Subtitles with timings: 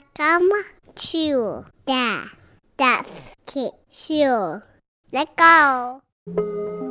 [0.00, 0.50] Welcome
[0.94, 2.30] to the
[2.78, 4.62] Geoff Keith Show.
[5.12, 6.00] Let's go.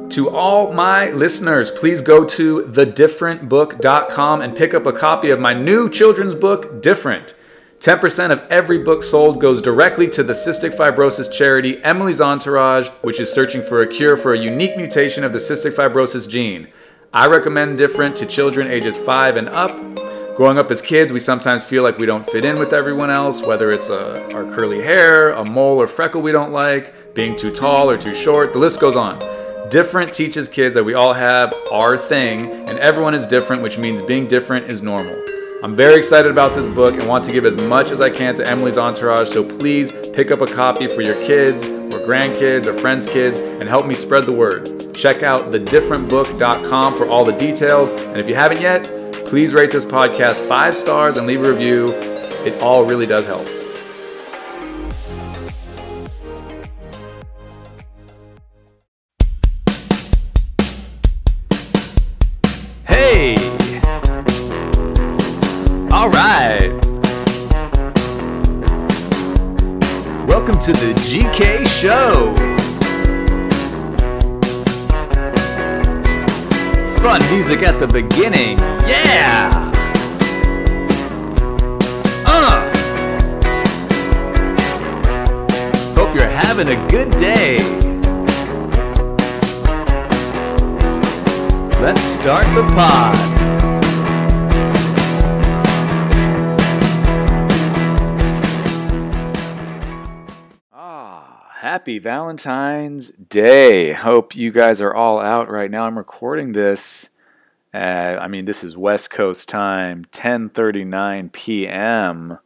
[0.10, 5.54] To all my listeners, please go to thedifferentbook.com and pick up a copy of my
[5.54, 7.34] new children's book, Different.
[7.80, 13.20] 10% of every book sold goes directly to the cystic fibrosis charity Emily's Entourage, which
[13.20, 16.68] is searching for a cure for a unique mutation of the cystic fibrosis gene.
[17.14, 20.09] I recommend Different to children ages 5 and up.
[20.40, 23.46] Growing up as kids, we sometimes feel like we don't fit in with everyone else,
[23.46, 27.52] whether it's a, our curly hair, a mole or freckle we don't like, being too
[27.52, 29.20] tall or too short, the list goes on.
[29.70, 34.02] Different teaches kids that we all have our thing and everyone is different, which means
[34.02, 35.14] being different is normal.
[35.62, 38.34] I'm very excited about this book and want to give as much as I can
[38.36, 42.74] to Emily's Entourage, so please pick up a copy for your kids or grandkids or
[42.74, 44.96] friends' kids and help me spread the word.
[44.96, 48.90] Check out thedifferentbook.com for all the details, and if you haven't yet,
[49.30, 51.94] please rate this podcast five stars and leave a review.
[52.46, 53.48] It all really does help.
[70.60, 72.59] To the GK Show.
[77.02, 78.60] Fun music at the beginning.
[78.86, 79.50] Yeah!
[82.26, 82.70] Uh!
[85.96, 87.60] Hope you're having a good day.
[91.82, 93.59] Let's start the pod.
[101.60, 103.92] Happy Valentine's Day.
[103.92, 105.84] Hope you guys are all out right now.
[105.84, 107.10] I'm recording this.
[107.74, 112.40] Uh, I mean, this is West Coast time, 10:39 p.m.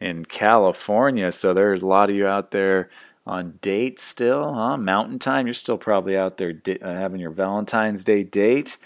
[0.00, 1.32] in California.
[1.32, 2.90] So there's a lot of you out there
[3.26, 4.76] on dates still, huh?
[4.76, 5.48] Mountain time.
[5.48, 8.78] You're still probably out there di- uh, having your Valentine's Day date.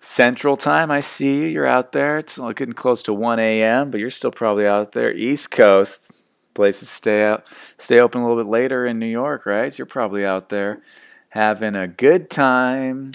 [0.00, 1.46] Central time, I see you.
[1.46, 2.18] You're out there.
[2.18, 5.12] It's getting close to 1 a.m., but you're still probably out there.
[5.12, 6.10] East Coast,
[6.54, 7.46] places stay out,
[7.78, 9.72] stay open a little bit later in New York, right?
[9.72, 10.82] So you're probably out there
[11.30, 13.12] having a good time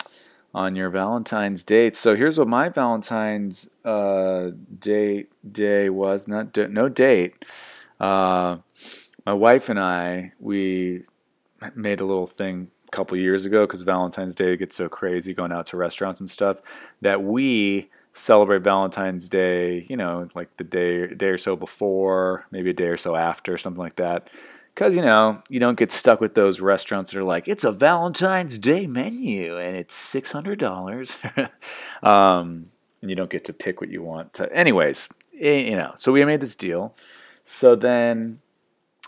[0.53, 1.95] on your Valentine's date.
[1.95, 6.27] So here's what my Valentine's uh, date day was.
[6.27, 7.45] Not d- no date.
[7.99, 8.57] Uh,
[9.25, 11.03] my wife and I we
[11.75, 15.51] made a little thing a couple years ago because Valentine's Day gets so crazy going
[15.51, 16.61] out to restaurants and stuff
[17.01, 22.71] that we celebrate Valentine's Day, you know, like the day day or so before, maybe
[22.71, 24.29] a day or so after, something like that.
[24.73, 27.71] Because, you know, you don't get stuck with those restaurants that are like, it's a
[27.71, 31.49] Valentine's Day menu and it's $600.
[32.07, 32.69] um,
[33.01, 34.51] and you don't get to pick what you want to.
[34.53, 36.95] Anyways, you know, so we made this deal.
[37.43, 38.39] So then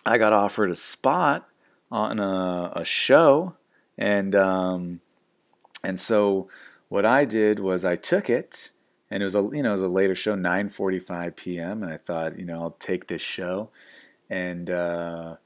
[0.07, 1.47] I got offered a spot
[1.91, 3.55] on a, a show.
[3.95, 5.01] And, um,
[5.83, 6.47] and so
[6.87, 8.71] what I did was I took it
[9.11, 11.83] and it was a you know it was a later show 9:45 p.m.
[11.83, 13.69] and I thought you know I'll take this show.
[14.29, 15.37] And uh,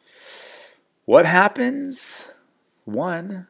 [1.06, 2.32] what happens?
[2.86, 3.48] One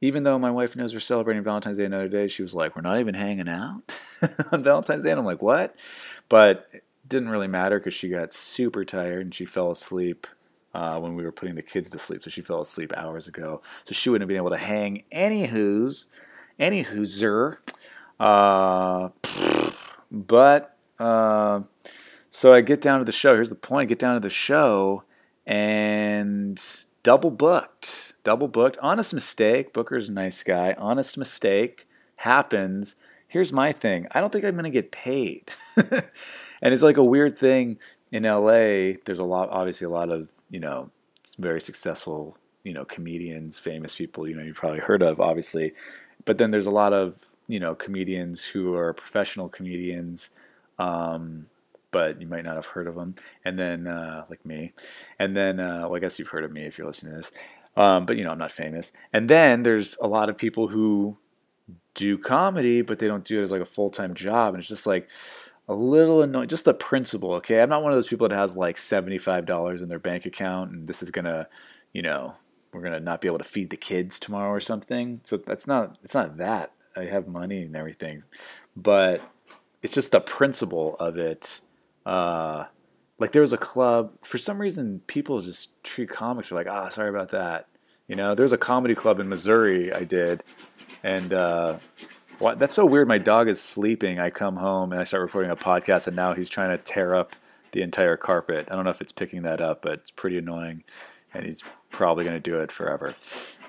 [0.00, 2.82] even though my wife knows we're celebrating Valentine's Day another day she was like we're
[2.82, 3.82] not even hanging out
[4.52, 5.10] on Valentine's Day.
[5.10, 5.76] And I'm like what?
[6.28, 10.26] But it didn't really matter because she got super tired and she fell asleep
[10.74, 12.22] uh, when we were putting the kids to sleep.
[12.22, 13.62] So she fell asleep hours ago.
[13.84, 16.06] So she wouldn't have been able to hang any who's
[16.58, 17.58] any whooser
[18.20, 19.08] uh,
[20.14, 21.62] but uh,
[22.30, 23.34] so I get down to the show.
[23.34, 25.02] Here's the point: I get down to the show
[25.46, 26.60] and
[27.02, 28.14] double booked.
[28.22, 28.78] Double booked.
[28.80, 29.72] Honest mistake.
[29.72, 30.74] Booker's a nice guy.
[30.78, 31.86] Honest mistake
[32.16, 32.94] happens.
[33.28, 34.06] Here's my thing.
[34.12, 36.04] I don't think I'm gonna get paid, and
[36.62, 37.78] it's like a weird thing
[38.12, 38.94] in LA.
[39.04, 40.90] There's a lot, obviously, a lot of you know
[41.38, 44.28] very successful you know comedians, famous people.
[44.28, 45.74] You know you probably heard of, obviously,
[46.24, 50.30] but then there's a lot of you know comedians who are professional comedians
[50.78, 51.46] um,
[51.94, 54.72] but you might not have heard of them and then uh, like me.
[55.18, 57.32] And then uh, well i guess you've heard of me if you're listening to this.
[57.76, 58.92] Um, but you know i'm not famous.
[59.12, 61.16] And then there's a lot of people who
[61.94, 64.54] do comedy but they don't do it as like a full-time job.
[64.54, 65.08] And it's just like
[65.68, 67.62] a little annoying just the principle okay?
[67.62, 70.88] I'm not one of those people that has like $75 in their bank account and
[70.88, 71.48] this is gonna
[71.92, 72.34] you know
[72.72, 75.20] we're gonna not be able to feed the kids tomorrow or something.
[75.22, 78.22] So that's not it's not that I have money and everything,
[78.76, 79.20] but
[79.82, 81.60] it's just the principle of it.
[82.06, 82.66] Uh,
[83.18, 86.88] like there was a club for some reason people just treat comics are like ah
[86.90, 87.68] sorry about that
[88.08, 90.42] you know there's a comedy club in Missouri I did
[91.02, 91.78] and uh,
[92.40, 95.50] what, that's so weird my dog is sleeping I come home and I start recording
[95.50, 97.36] a podcast and now he's trying to tear up
[97.74, 98.68] the entire carpet.
[98.70, 100.84] I don't know if it's picking that up, but it's pretty annoying,
[101.34, 103.14] and he's probably going to do it forever.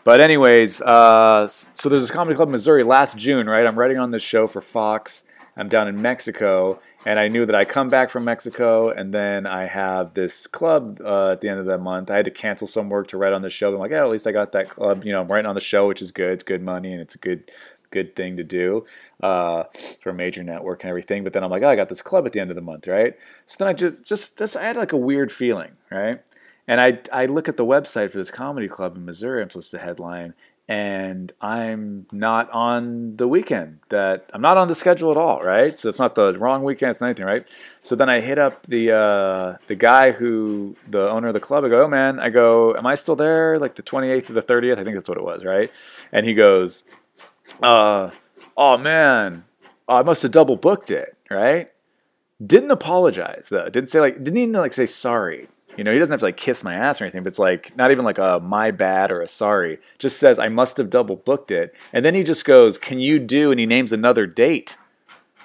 [0.06, 3.66] But anyways, uh, so there's this comedy club in Missouri last June, right?
[3.66, 5.24] I'm writing on this show for Fox.
[5.58, 9.48] I'm down in Mexico, and I knew that I come back from Mexico, and then
[9.48, 12.12] I have this club uh, at the end of the month.
[12.12, 13.74] I had to cancel some work to write on the show.
[13.74, 15.04] I'm like, yeah, at least I got that club.
[15.06, 16.34] You know, I'm writing on the show, which is good.
[16.34, 17.50] It's good money, and it's a good
[17.90, 18.86] good thing to do
[19.24, 19.64] uh,
[20.04, 21.24] for a major network and everything.
[21.24, 22.88] But then I'm like, oh, I got this club at the end of the month,
[22.88, 23.16] right?
[23.48, 26.22] So then I just just, just I had like a weird feeling, right?
[26.68, 29.42] And I, I look at the website for this comedy club in Missouri.
[29.42, 30.34] I'm to headline,
[30.68, 33.80] and I'm not on the weekend.
[33.90, 35.78] That I'm not on the schedule at all, right?
[35.78, 36.92] So it's not the wrong weekend.
[36.92, 37.48] It's not anything, right?
[37.84, 41.66] So then I hit up the uh, the guy who the owner of the club.
[41.66, 43.60] I go, oh man, I go, am I still there?
[43.60, 44.80] Like the 28th to the 30th?
[44.80, 45.72] I think that's what it was, right?
[46.12, 46.84] And he goes,
[47.62, 48.10] uh,
[48.58, 49.44] oh man,
[49.88, 51.70] I must have double booked it, right?
[52.46, 53.70] Didn't apologize though.
[53.70, 55.48] Didn't say like, didn't even like say sorry.
[55.78, 57.76] You know, he doesn't have to like kiss my ass or anything, but it's like
[57.76, 59.80] not even like a my bad or a sorry.
[60.00, 61.76] Just says I must have double booked it.
[61.92, 63.52] And then he just goes, Can you do?
[63.52, 64.78] And he names another date.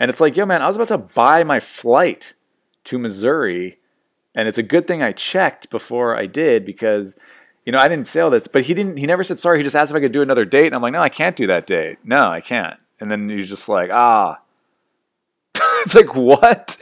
[0.00, 2.32] And it's like, yo, man, I was about to buy my flight
[2.84, 3.78] to Missouri.
[4.34, 7.16] And it's a good thing I checked before I did because,
[7.66, 9.58] you know, I didn't say all this, but he didn't, he never said sorry.
[9.58, 10.66] He just asked if I could do another date.
[10.66, 11.98] And I'm like, no, I can't do that date.
[12.02, 12.78] No, I can't.
[12.98, 14.40] And then he's just like, ah.
[15.54, 16.78] it's like, what?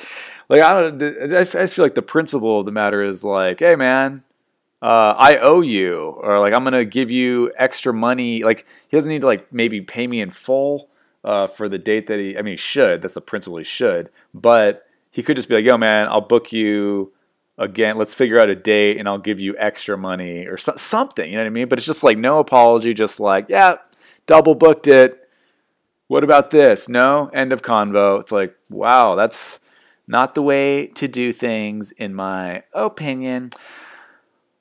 [0.48, 1.02] Like I don't.
[1.02, 4.22] I just, I just feel like the principle of the matter is like, hey man,
[4.80, 8.42] uh, I owe you, or like I'm gonna give you extra money.
[8.42, 10.88] Like he doesn't need to like maybe pay me in full
[11.24, 12.38] uh, for the date that he.
[12.38, 13.02] I mean, he should.
[13.02, 13.58] That's the principle.
[13.58, 17.12] He should, but he could just be like, yo man, I'll book you
[17.58, 17.98] again.
[17.98, 21.28] Let's figure out a date, and I'll give you extra money or so, something.
[21.28, 21.68] You know what I mean?
[21.68, 22.94] But it's just like no apology.
[22.94, 23.76] Just like yeah,
[24.26, 25.28] double booked it.
[26.06, 26.88] What about this?
[26.88, 28.20] No, end of convo.
[28.20, 29.60] It's like wow, that's
[30.08, 33.52] not the way to do things, in my opinion.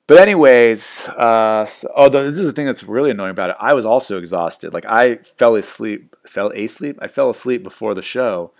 [0.06, 3.56] But anyways, uh, oh, this is the thing that's really annoying about it.
[3.60, 4.72] I was also exhausted.
[4.72, 6.98] Like I fell asleep, fell asleep.
[7.02, 8.52] I fell asleep before the show,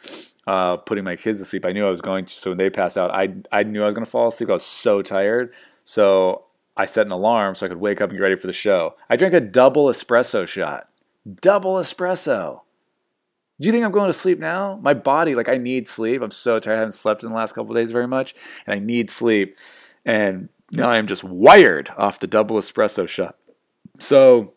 [0.46, 1.64] uh, putting my kids to sleep.
[1.64, 3.86] I knew I was going to, so when they passed out, I I knew I
[3.86, 4.50] was going to fall asleep.
[4.50, 6.44] I was so tired, so
[6.76, 8.96] I set an alarm so I could wake up and get ready for the show.
[9.08, 10.90] I drank a double espresso shot,
[11.40, 12.60] double espresso.
[13.60, 14.78] Do you think I'm going to sleep now?
[14.82, 16.22] My body, like, I need sleep.
[16.22, 16.74] I'm so tired.
[16.74, 18.34] I haven't slept in the last couple days very much,
[18.66, 19.58] and I need sleep.
[20.04, 23.36] And now I'm just wired off the double espresso shot.
[23.98, 24.52] So,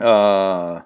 [0.00, 0.80] uh,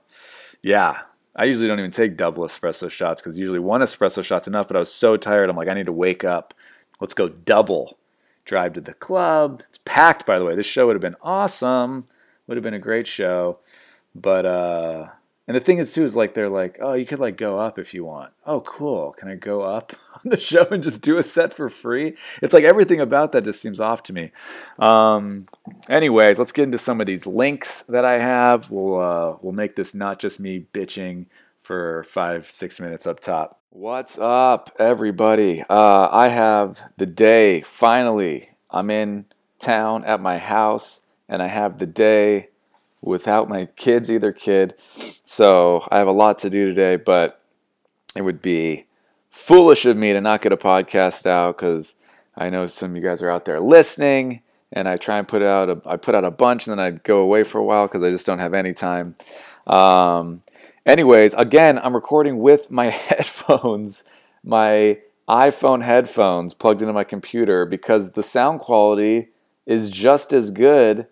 [0.62, 1.02] yeah,
[1.36, 4.66] I usually don't even take double espresso shots because usually one espresso shot's enough.
[4.66, 5.48] But I was so tired.
[5.48, 6.52] I'm like, I need to wake up.
[7.00, 7.96] Let's go double.
[8.44, 9.62] Drive to the club.
[9.68, 10.56] It's packed, by the way.
[10.56, 12.06] This show would have been awesome.
[12.46, 13.58] Would have been a great show.
[14.14, 15.08] But uh,
[15.46, 17.78] and the thing is too is like they're like, oh, you could like go up
[17.78, 18.32] if you want.
[18.46, 19.12] Oh, cool.
[19.12, 22.16] Can I go up on the show and just do a set for free?
[22.42, 24.32] It's like everything about that just seems off to me.
[24.78, 25.46] Um,
[25.88, 28.70] anyways, let's get into some of these links that I have.
[28.70, 31.26] We'll uh, we'll make this not just me bitching
[31.60, 33.60] for five six minutes up top.
[33.70, 35.62] What's up, everybody?
[35.68, 38.50] Uh, I have the day finally.
[38.70, 39.26] I'm in
[39.58, 42.49] town at my house, and I have the day
[43.00, 44.74] without my kids, either kid.
[44.78, 47.40] So I have a lot to do today, but
[48.14, 48.86] it would be
[49.30, 51.94] foolish of me to not get a podcast out because
[52.36, 54.42] I know some of you guys are out there listening,
[54.72, 56.90] and I try and put out a I put out a bunch, and then I
[56.90, 59.14] go away for a while because I just don't have any time.
[59.66, 60.42] Um,
[60.86, 64.04] anyways, again, I'm recording with my headphones,
[64.42, 69.28] my iPhone headphones plugged into my computer because the sound quality
[69.64, 71.06] is just as good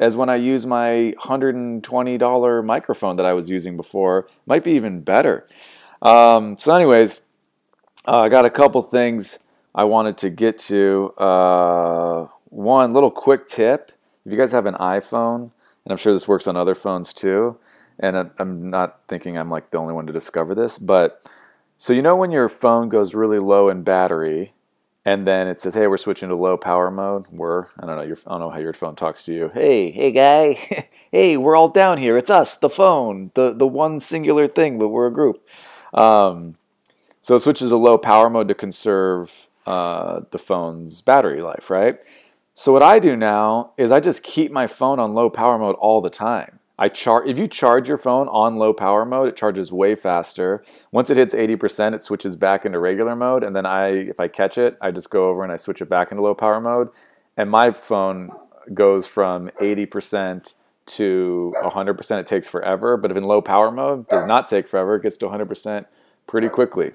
[0.00, 4.26] as when I use my $120 microphone that I was using before.
[4.46, 5.46] Might be even better.
[6.02, 7.20] Um, so, anyways,
[8.08, 9.38] uh, I got a couple things
[9.74, 11.10] I wanted to get to.
[11.18, 13.92] Uh, one little quick tip
[14.24, 15.50] if you guys have an iPhone,
[15.84, 17.58] and I'm sure this works on other phones too,
[17.98, 21.26] and I'm not thinking I'm like the only one to discover this, but
[21.76, 24.52] so you know when your phone goes really low in battery
[25.04, 28.02] and then it says, "Hey, we're switching to low power mode." We're I don't know
[28.02, 29.50] your I don't know how your phone talks to you.
[29.52, 32.16] Hey, hey guy, hey, we're all down here.
[32.16, 35.48] It's us, the phone, the the one singular thing, but we're a group.
[35.92, 36.56] Um,
[37.20, 41.98] so it switches to low power mode to conserve uh, the phone's battery life, right?
[42.54, 45.76] So what I do now is I just keep my phone on low power mode
[45.76, 46.59] all the time.
[46.80, 50.64] I char- if you charge your phone on low power mode, it charges way faster.
[50.90, 54.28] Once it hits 80%, it switches back into regular mode, and then I, if I
[54.28, 56.88] catch it, I just go over and I switch it back into low power mode,
[57.36, 58.30] and my phone
[58.72, 60.54] goes from 80%
[60.86, 62.18] to 100%.
[62.18, 64.96] It takes forever, but if in low power mode, does not take forever.
[64.96, 65.84] It gets to 100%
[66.26, 66.92] pretty quickly.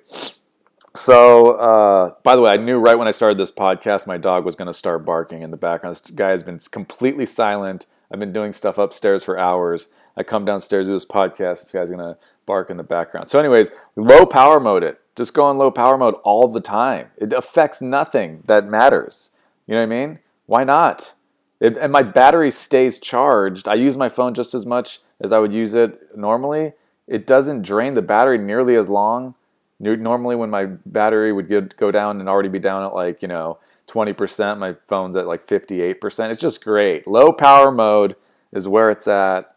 [0.96, 4.46] So, uh, by the way, I knew right when I started this podcast, my dog
[4.46, 5.96] was going to start barking in the background.
[5.96, 7.86] This guy has been completely silent.
[8.12, 9.88] I've been doing stuff upstairs for hours.
[10.18, 11.62] I come downstairs to this podcast.
[11.62, 13.30] This guy's to bark in the background.
[13.30, 15.00] So, anyways, low power mode it.
[15.16, 17.08] Just go on low power mode all the time.
[17.18, 19.30] It affects nothing that matters.
[19.66, 20.20] You know what I mean?
[20.46, 21.14] Why not?
[21.60, 23.68] It, and my battery stays charged.
[23.68, 26.74] I use my phone just as much as I would use it normally.
[27.08, 29.36] It doesn't drain the battery nearly as long.
[29.80, 33.28] Normally, when my battery would get, go down and already be down at like, you
[33.28, 36.32] know, 20%, my phone's at like 58%.
[36.32, 37.06] It's just great.
[37.08, 38.16] Low power mode
[38.54, 39.56] is where it's at.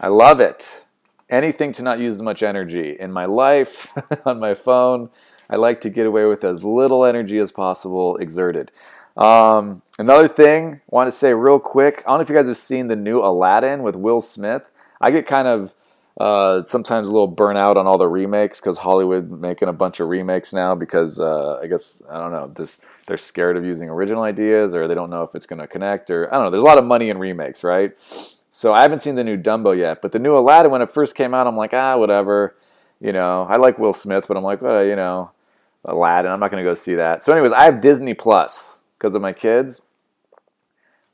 [0.00, 0.84] I love it.
[1.28, 3.92] Anything to not use as much energy in my life,
[4.24, 5.10] on my phone.
[5.50, 8.70] I like to get away with as little energy as possible exerted.
[9.16, 12.46] Um, another thing I want to say real quick I don't know if you guys
[12.46, 14.62] have seen the new Aladdin with Will Smith.
[15.00, 15.74] I get kind of
[16.18, 20.08] uh, sometimes a little burnout on all the remakes because Hollywood making a bunch of
[20.08, 24.24] remakes now because uh, I guess I don't know this they're scared of using original
[24.24, 26.50] ideas or they don't know if it's going to connect or I don't know.
[26.50, 27.92] There's a lot of money in remakes, right?
[28.50, 31.14] So I haven't seen the new Dumbo yet, but the new Aladdin when it first
[31.14, 32.56] came out, I'm like ah whatever,
[33.00, 33.46] you know.
[33.48, 35.30] I like Will Smith, but I'm like well you know
[35.84, 36.32] Aladdin.
[36.32, 37.22] I'm not going to go see that.
[37.22, 39.82] So anyways, I have Disney Plus because of my kids.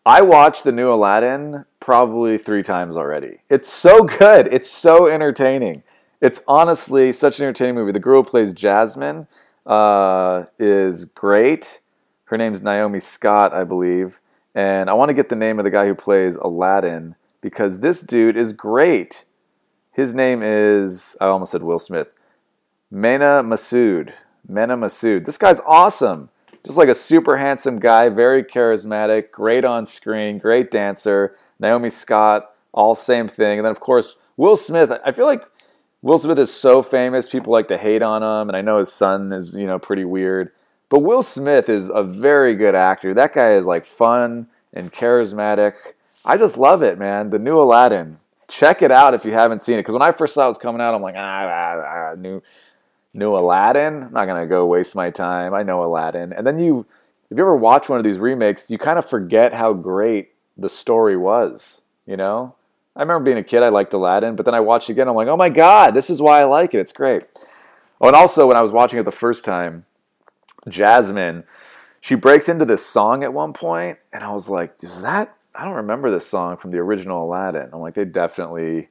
[0.06, 3.38] I watched the new Aladdin probably three times already.
[3.49, 4.52] It's so good.
[4.52, 5.82] It's so entertaining.
[6.20, 7.92] It's honestly such an entertaining movie.
[7.92, 9.26] The girl who plays Jasmine
[9.64, 11.80] uh, is great.
[12.26, 14.20] Her name's Naomi Scott, I believe.
[14.54, 18.02] And I want to get the name of the guy who plays Aladdin because this
[18.02, 19.25] dude is great.
[19.94, 22.08] His name is, I almost said Will Smith,
[22.90, 24.12] Mena Massoud.
[24.46, 25.25] Mena Massoud.
[25.25, 26.28] This guy's awesome
[26.64, 31.37] just like a super handsome guy, very charismatic, great on screen, great dancer.
[31.61, 33.59] Naomi Scott, all same thing.
[33.59, 34.90] And then, of course, Will Smith.
[35.04, 35.44] I feel like
[36.02, 38.92] Will Smith is so famous, people like to hate on him, and I know his
[38.92, 40.52] son is, you know, pretty weird.
[40.88, 43.14] But Will Smith is a very good actor.
[43.14, 45.75] That guy is like fun and charismatic.
[46.25, 47.30] I just love it, man.
[47.30, 48.18] The new Aladdin.
[48.49, 49.78] Check it out if you haven't seen it.
[49.80, 52.42] Because when I first saw it was coming out, I'm like, ah, ah, ah new
[53.14, 54.02] new Aladdin.
[54.02, 55.54] I'm not gonna go waste my time.
[55.54, 56.33] I know Aladdin.
[56.33, 56.87] And then you,
[57.30, 60.68] if you ever watch one of these remakes, you kind of forget how great the
[60.68, 61.83] story was.
[62.06, 62.54] You know,
[62.94, 65.09] I remember being a kid, I liked Aladdin, but then I watched it again.
[65.09, 66.80] I'm like, oh my god, this is why I like it.
[66.80, 67.23] It's great.
[68.00, 69.87] Oh, and also when I was watching it the first time,
[70.68, 71.44] Jasmine,
[72.00, 75.35] she breaks into this song at one point, and I was like, is that?
[75.54, 77.71] I don't remember this song from the original Aladdin.
[77.73, 78.88] I'm like, they definitely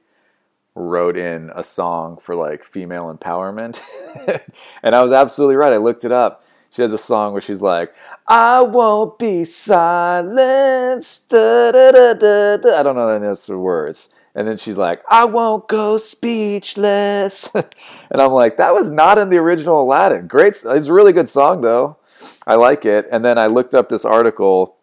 [0.74, 3.80] wrote in a song for like female empowerment.
[4.82, 5.72] and I was absolutely right.
[5.72, 6.44] I looked it up.
[6.70, 7.94] She has a song where she's like,
[8.26, 11.28] I won't be silenced.
[11.28, 14.08] Da, da, da, I don't know the words.
[14.34, 17.54] And then she's like, I won't go speechless.
[17.54, 20.26] and I'm like, that was not in the original Aladdin.
[20.26, 20.56] Great.
[20.64, 21.98] It's a really good song, though.
[22.44, 23.06] I like it.
[23.12, 24.76] And then I looked up this article.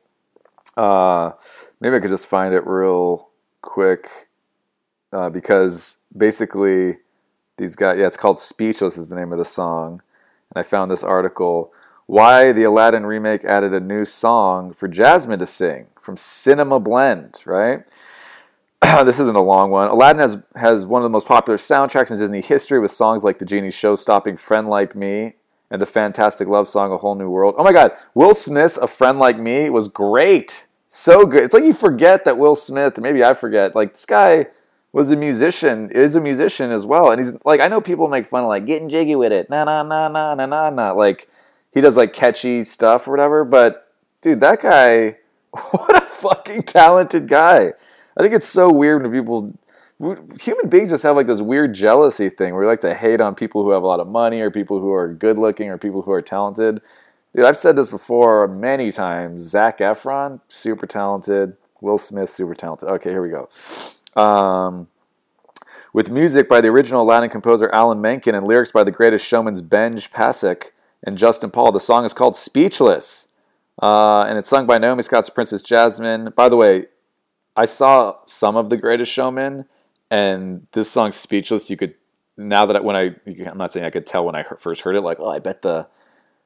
[0.78, 1.32] Uh,
[1.82, 3.28] maybe I could just find it real
[3.62, 4.08] quick
[5.12, 6.98] uh, because basically
[7.58, 10.02] these guys, yeah, it's called Speechless is the name of the song.
[10.54, 11.74] And I found this article
[12.08, 17.42] why the Aladdin remake added a new song for Jasmine to sing from Cinema Blend,
[17.46, 17.88] right?
[19.06, 19.88] this isn't a long one.
[19.88, 23.40] Aladdin has, has one of the most popular soundtracks in Disney history with songs like
[23.40, 25.36] the Genie's show stopping Friend Like Me
[25.70, 27.56] and the fantastic love song A Whole New World.
[27.58, 30.68] Oh my God, Will Smith's A Friend Like Me was great.
[30.88, 31.44] So good.
[31.44, 34.48] It's like you forget that Will Smith, maybe I forget, like this guy
[34.94, 37.12] was a musician, is a musician as well.
[37.12, 39.64] And he's like, I know people make fun of like getting jiggy with it, na
[39.64, 40.92] na na na na na na.
[40.92, 41.30] Like
[41.72, 43.46] he does like catchy stuff or whatever.
[43.46, 43.88] But
[44.22, 45.18] dude, that guy,
[45.72, 47.74] what a fucking talented guy.
[48.18, 49.54] I think it's so weird when people,
[50.40, 53.36] human beings just have like this weird jealousy thing where we like to hate on
[53.36, 56.02] people who have a lot of money or people who are good looking or people
[56.02, 56.82] who are talented.
[57.34, 59.44] Dude, I've said this before many times.
[59.44, 61.56] Zac Efron, super talented.
[61.80, 62.90] Will Smith, super talented.
[62.90, 63.48] Okay, here we go.
[64.16, 64.88] Um,
[65.94, 69.62] with music by the original Aladdin composer Alan Menken and lyrics by the greatest showman's
[69.62, 70.72] Benj Pasek
[71.04, 71.72] and Justin Paul.
[71.72, 73.28] The song is called Speechless,
[73.82, 76.34] uh, and it's sung by Naomi Scott's Princess Jasmine.
[76.36, 76.86] By the way,
[77.56, 79.66] I saw some of The Greatest Showman,
[80.10, 81.96] and this song Speechless, you could
[82.38, 83.16] now that when I
[83.46, 85.62] I'm not saying I could tell when I first heard it, like oh I bet
[85.62, 85.88] the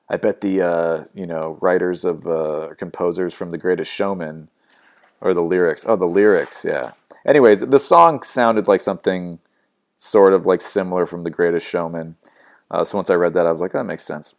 [0.10, 4.50] I bet the uh, you know writers of uh, composers from The Greatest Showman
[5.22, 5.86] or the lyrics.
[5.88, 6.91] Oh, the lyrics, yeah
[7.25, 9.39] anyways, the song sounded like something
[9.96, 12.15] sort of like similar from The Greatest Showman.
[12.70, 14.36] Uh, so once I read that, I was like, oh, that makes sense.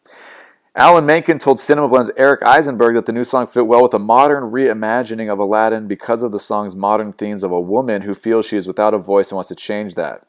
[0.75, 3.99] Alan Menken told Cinema Blend's Eric Eisenberg that the new song fit well with a
[3.99, 8.45] modern reimagining of Aladdin because of the song's modern themes of a woman who feels
[8.45, 10.27] she is without a voice and wants to change that.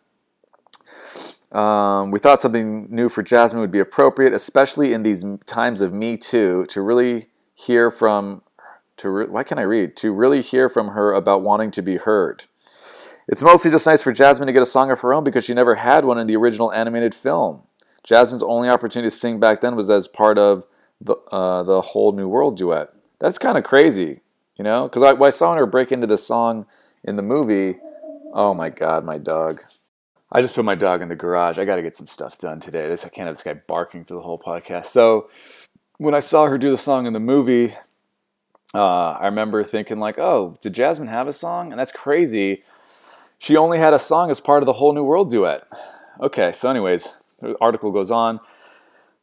[1.51, 5.91] Um, we thought something new for Jasmine would be appropriate, especially in these times of
[5.91, 8.41] Me Too, to really hear from.
[8.97, 9.95] To re- why can I read?
[9.97, 12.45] To really hear from her about wanting to be heard.
[13.27, 15.53] It's mostly just nice for Jasmine to get a song of her own because she
[15.53, 17.63] never had one in the original animated film.
[18.03, 20.65] Jasmine's only opportunity to sing back then was as part of
[21.01, 22.89] the uh, the whole New World duet.
[23.19, 24.21] That's kind of crazy,
[24.57, 24.87] you know?
[24.87, 26.65] Because I, I saw her break into this song
[27.03, 27.79] in the movie.
[28.33, 29.61] Oh my God, my dog!
[30.31, 31.57] I just put my dog in the garage.
[31.57, 32.87] I got to get some stuff done today.
[32.87, 34.85] This I can't have this guy barking through the whole podcast.
[34.85, 35.29] So
[35.97, 37.75] when I saw her do the song in the movie,
[38.73, 42.63] uh, I remember thinking like, "Oh, did Jasmine have a song?" And that's crazy.
[43.39, 45.63] She only had a song as part of the whole New World duet.
[46.19, 47.07] Okay, so anyways,
[47.39, 48.39] the article goes on.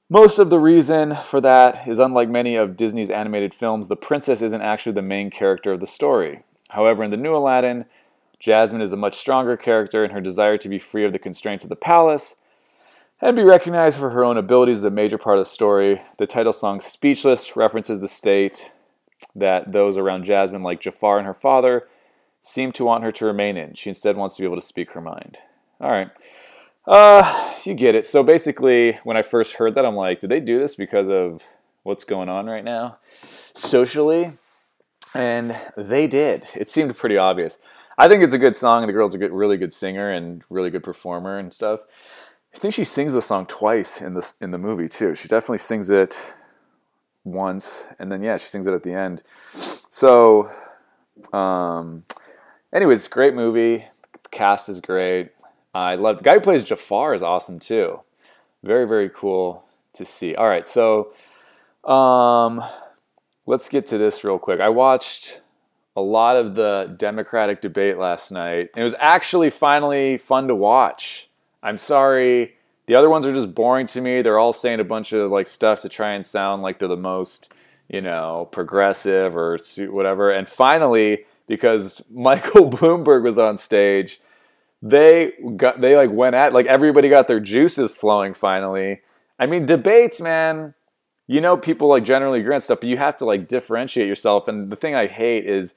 [0.09, 4.43] Most of the reason for that is unlike many of Disney's animated films, the princess
[4.43, 6.45] isn't actually the main character of the story.
[6.69, 7.87] However, in the new Aladdin,
[8.39, 11.65] Jasmine is a much stronger character and her desire to be free of the constraints
[11.65, 12.37] of the palace
[13.21, 16.03] and be recognized for her own abilities is a major part of the story.
[16.19, 18.73] The title song Speechless references the state
[19.35, 21.87] that those around Jasmine, like Jafar and her father,
[22.41, 23.75] seem to want her to remain in.
[23.75, 25.39] She instead wants to be able to speak her mind.
[25.81, 26.11] All right.
[26.87, 28.05] Uh, you get it.
[28.05, 31.43] So basically, when I first heard that, I'm like, did they do this because of
[31.83, 32.99] what's going on right now
[33.55, 34.33] socially?
[35.15, 36.45] And they did.
[36.55, 37.59] It seemed pretty obvious.
[37.97, 40.43] I think it's a good song, and the girl's a good, really good singer and
[40.51, 41.81] really good performer and stuff.
[42.55, 45.15] I think she sings the song twice in the in the movie too.
[45.15, 46.19] She definitely sings it
[47.25, 49.23] once, and then yeah, she sings it at the end.
[49.89, 50.51] So,
[51.33, 52.03] um,
[52.73, 53.85] anyways, great movie.
[54.23, 55.31] The cast is great.
[55.75, 58.01] I love the guy who plays Jafar is awesome too.
[58.63, 59.65] Very very cool
[59.95, 60.35] to see.
[60.35, 61.13] All right, so
[61.91, 62.63] um,
[63.47, 64.61] let's get to this real quick.
[64.61, 65.41] I watched
[65.97, 68.71] a lot of the Democratic debate last night.
[68.77, 71.31] It was actually finally fun to watch.
[71.63, 74.23] I'm sorry, the other ones are just boring to me.
[74.23, 76.97] They're all saying a bunch of like stuff to try and sound like they're the
[76.97, 77.53] most,
[77.89, 80.31] you know, progressive or whatever.
[80.31, 84.21] And finally, because Michael Bloomberg was on stage,
[84.83, 89.01] they got they like went at like everybody got their juices flowing finally.
[89.39, 90.75] I mean, debates, man.
[91.27, 94.47] You know, people like generally agree on stuff, but you have to like differentiate yourself.
[94.47, 95.75] And the thing I hate is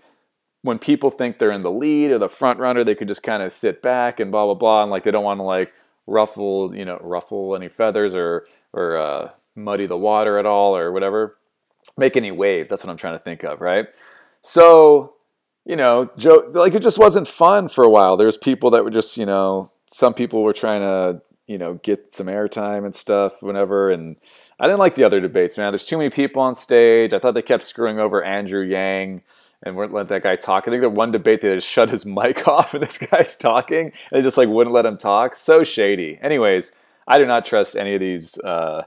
[0.62, 3.41] when people think they're in the lead or the front runner, they could just kind
[3.41, 5.73] of sit back and blah blah blah, and like they don't want to like
[6.08, 10.91] ruffle you know ruffle any feathers or or uh, muddy the water at all or
[10.91, 11.38] whatever,
[11.98, 12.70] make any waves.
[12.70, 13.88] That's what I'm trying to think of, right?
[14.41, 15.13] So
[15.67, 18.15] you know, Joe, like it just wasn't fun for a while.
[18.15, 22.13] There's people that were just, you know, some people were trying to, you know, get
[22.13, 23.91] some airtime and stuff, whenever.
[23.91, 24.15] And
[24.62, 25.74] I didn't like the other debates, man.
[25.74, 27.13] There's too many people on stage.
[27.13, 29.24] I thought they kept screwing over Andrew Yang
[29.63, 30.67] and wouldn't let that guy talk.
[30.67, 33.88] I think the one debate they just shut his mic off and this guy's talking
[33.88, 35.36] and they just like wouldn't let him talk.
[35.36, 36.20] So shady.
[36.22, 36.72] Anyways,
[37.08, 38.84] I do not trust any of these uh,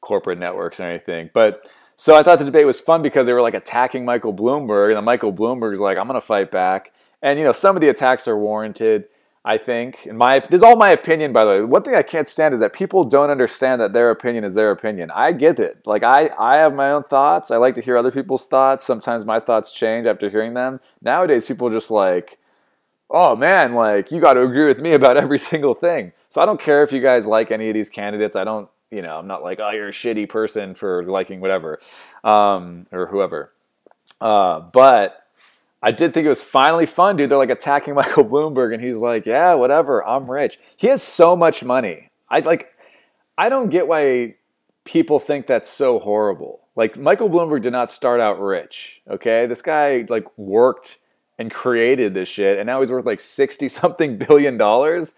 [0.00, 1.30] corporate networks or anything.
[1.32, 4.88] But so I thought the debate was fun because they were like attacking Michael Bloomberg,
[4.88, 7.90] and then Michael Bloomberg's like, "I'm to fight back." And you know, some of the
[7.90, 9.04] attacks are warranted.
[9.44, 11.62] I think, in my this is all my opinion, by the way.
[11.62, 14.70] One thing I can't stand is that people don't understand that their opinion is their
[14.70, 15.10] opinion.
[15.14, 15.78] I get it.
[15.86, 17.50] Like I, I have my own thoughts.
[17.50, 18.84] I like to hear other people's thoughts.
[18.84, 20.80] Sometimes my thoughts change after hearing them.
[21.00, 22.38] Nowadays, people are just like,
[23.08, 26.46] "Oh man, like you got to agree with me about every single thing." So I
[26.46, 28.36] don't care if you guys like any of these candidates.
[28.36, 31.78] I don't you know, I'm not like, oh, you're a shitty person for liking whatever,
[32.24, 33.52] um, or whoever.
[34.20, 35.26] Uh, but
[35.82, 37.30] I did think it was finally fun, dude.
[37.30, 40.58] They're like attacking Michael Bloomberg, and he's like, yeah, whatever, I'm rich.
[40.76, 42.10] He has so much money.
[42.28, 42.72] I like,
[43.38, 44.34] I don't get why
[44.84, 46.60] people think that's so horrible.
[46.76, 49.02] Like Michael Bloomberg did not start out rich.
[49.08, 50.98] Okay, this guy like worked
[51.38, 55.14] and created this shit, and now he's worth like sixty something billion dollars.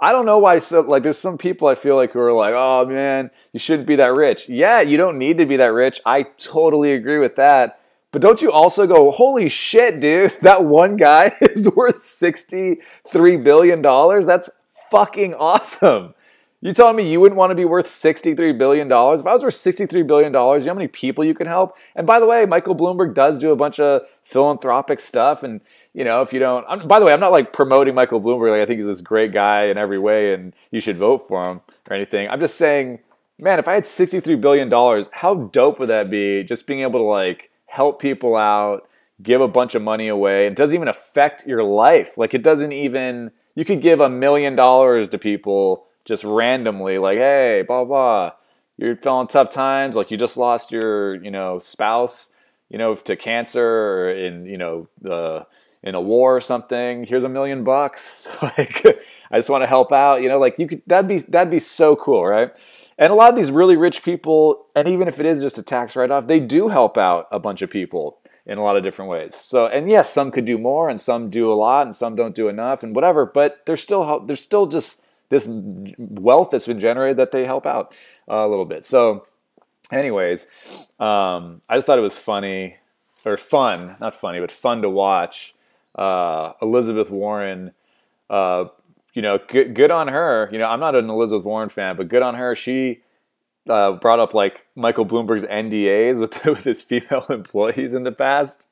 [0.00, 0.58] I don't know why.
[0.58, 3.86] So, like, there's some people I feel like who are like, "Oh man, you shouldn't
[3.86, 6.00] be that rich." Yeah, you don't need to be that rich.
[6.04, 7.80] I totally agree with that.
[8.12, 10.36] But don't you also go, "Holy shit, dude!
[10.42, 14.26] That one guy is worth sixty-three billion dollars.
[14.26, 14.50] That's
[14.90, 16.14] fucking awesome."
[16.64, 18.86] You telling me you wouldn't want to be worth $63 billion?
[18.86, 18.92] If
[19.26, 21.76] I was worth $63 billion, you know how many people you can help?
[21.96, 25.42] And by the way, Michael Bloomberg does do a bunch of philanthropic stuff.
[25.42, 25.60] And,
[25.92, 28.52] you know, if you don't, I'm, by the way, I'm not like promoting Michael Bloomberg.
[28.52, 31.50] Like, I think he's this great guy in every way and you should vote for
[31.50, 32.28] him or anything.
[32.28, 33.00] I'm just saying,
[33.40, 34.70] man, if I had $63 billion,
[35.10, 36.44] how dope would that be?
[36.44, 38.86] Just being able to like help people out,
[39.22, 40.46] give a bunch of money away.
[40.46, 42.18] It doesn't even affect your life.
[42.18, 47.16] Like, it doesn't even, you could give a million dollars to people just randomly, like,
[47.16, 48.32] hey, blah blah,
[48.76, 52.34] you're feeling tough times, like you just lost your, you know, spouse,
[52.68, 55.46] you know, to cancer, or in, you know, the
[55.82, 57.04] in a war or something.
[57.04, 58.28] Here's a million bucks.
[58.42, 58.84] like
[59.30, 60.22] I just want to help out.
[60.22, 62.50] You know, like you could that'd be that'd be so cool, right?
[62.98, 65.62] And a lot of these really rich people, and even if it is just a
[65.62, 68.82] tax write off, they do help out a bunch of people in a lot of
[68.82, 69.34] different ways.
[69.34, 72.34] So, and yes, some could do more, and some do a lot, and some don't
[72.34, 73.24] do enough, and whatever.
[73.24, 77.94] But there's still there's still just this wealth that's been generated that they help out
[78.28, 78.84] a little bit.
[78.84, 79.26] So,
[79.90, 80.46] anyways,
[81.00, 82.76] um, I just thought it was funny
[83.24, 85.54] or fun, not funny, but fun to watch.
[85.94, 87.72] Uh, Elizabeth Warren,
[88.28, 88.64] uh,
[89.12, 90.48] you know, good, good on her.
[90.52, 92.56] You know, I'm not an Elizabeth Warren fan, but good on her.
[92.56, 93.02] She
[93.68, 98.68] uh, brought up like Michael Bloomberg's NDAs with with his female employees in the past.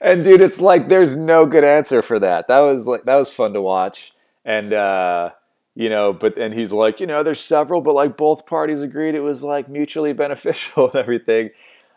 [0.00, 2.48] And dude, it's like there's no good answer for that.
[2.48, 4.12] That was like that was fun to watch.
[4.44, 5.30] And uh,
[5.74, 9.14] you know, but and he's like, you know, there's several, but like both parties agreed
[9.14, 11.50] it was like mutually beneficial and everything.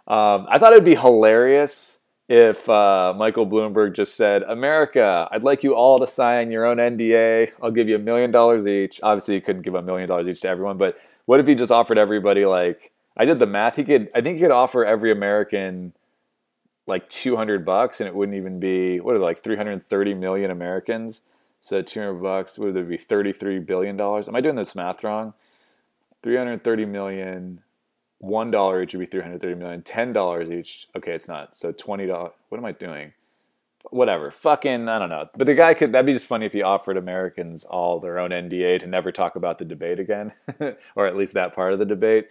[0.08, 2.00] Um, I thought it'd be hilarious
[2.34, 6.78] if uh, Michael Bloomberg just said, America, I'd like you all to sign your own
[6.78, 7.52] NDA.
[7.62, 9.02] I'll give you a million dollars each.
[9.04, 11.74] Obviously, he couldn't give a million dollars each to everyone, but what if he just
[11.74, 13.76] offered everybody like I did the math?
[13.76, 15.92] He could I think he could offer every American
[16.88, 21.24] like 200 bucks and it wouldn't even be what are they, like 330 million Americans.
[21.60, 24.30] So 200 bucks would it be 33 billion dollars?
[24.30, 25.34] Am I doing this math wrong?
[26.24, 27.62] 330 million
[28.22, 29.82] one dollar each would be 330 million.
[29.82, 30.88] Ten dollars each.
[30.96, 31.56] Okay, it's not.
[31.56, 32.32] So twenty dollars.
[32.50, 33.14] What am I doing?
[33.90, 34.30] Whatever.
[34.32, 35.28] Fucking I don't know.
[35.36, 35.92] But the guy could.
[35.92, 39.36] That'd be just funny if he offered Americans all their own NDA to never talk
[39.36, 40.34] about the debate again,
[40.96, 42.30] or at least that part of the debate.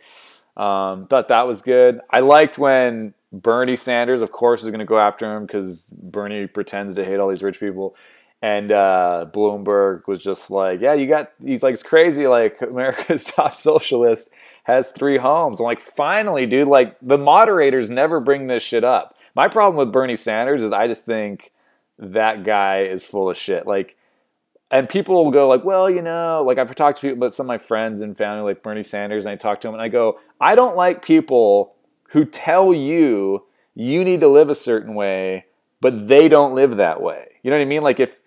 [0.56, 2.00] Um, thought that was good.
[2.10, 6.46] I liked when Bernie Sanders, of course, is going to go after him because Bernie
[6.46, 7.96] pretends to hate all these rich people.
[8.42, 12.26] And uh, Bloomberg was just like, yeah, you got, he's like, it's crazy.
[12.26, 14.30] Like, America's top socialist
[14.70, 15.60] has three homes.
[15.60, 19.16] I'm like, finally, dude, like, the moderators never bring this shit up.
[19.34, 21.52] My problem with Bernie Sanders is I just think
[21.98, 23.66] that guy is full of shit.
[23.66, 23.96] Like,
[24.70, 27.44] and people will go like, well, you know, like I've talked to people, but some
[27.44, 29.88] of my friends and family, like Bernie Sanders, and I talk to him and I
[29.88, 31.74] go, I don't like people
[32.10, 35.46] who tell you you need to live a certain way,
[35.80, 37.26] but they don't live that way.
[37.42, 37.82] You know what I mean?
[37.82, 38.19] Like if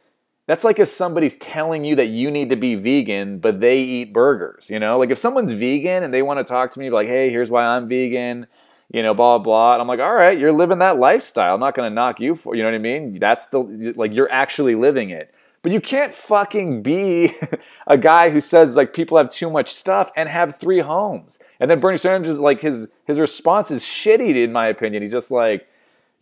[0.46, 4.14] that's like if somebody's telling you that you need to be vegan, but they eat
[4.14, 5.00] burgers, you know?
[5.00, 7.64] Like if someone's vegan and they want to talk to me like, hey, here's why
[7.64, 8.48] I'm vegan,
[8.92, 11.54] you know, blah, blah, And I'm like, all right, you're living that lifestyle.
[11.54, 13.20] I'm not going to knock you for, you know what I mean?
[13.20, 15.34] That's the, like, you're actually living it.
[15.64, 17.34] But you can't fucking be
[17.88, 21.40] a guy who says like people have too much stuff and have three homes.
[21.62, 25.04] And then Bernie Sanders like his his response is shitty in my opinion.
[25.04, 25.66] He's just like,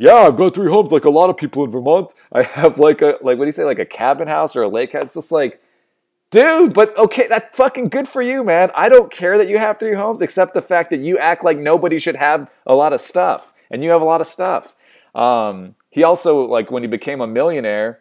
[0.02, 2.12] yeah, I've got three homes like a lot of people in Vermont.
[2.32, 4.68] I have like a like what do you say like a cabin house or a
[4.68, 5.04] lake house.
[5.04, 5.62] It's just like,
[6.32, 8.72] dude, but okay, that's fucking good for you, man.
[8.74, 11.60] I don't care that you have three homes, except the fact that you act like
[11.60, 14.76] nobody should have a lot of stuff, and you have a lot of stuff.
[15.14, 18.00] Um, he also like when he became a millionaire,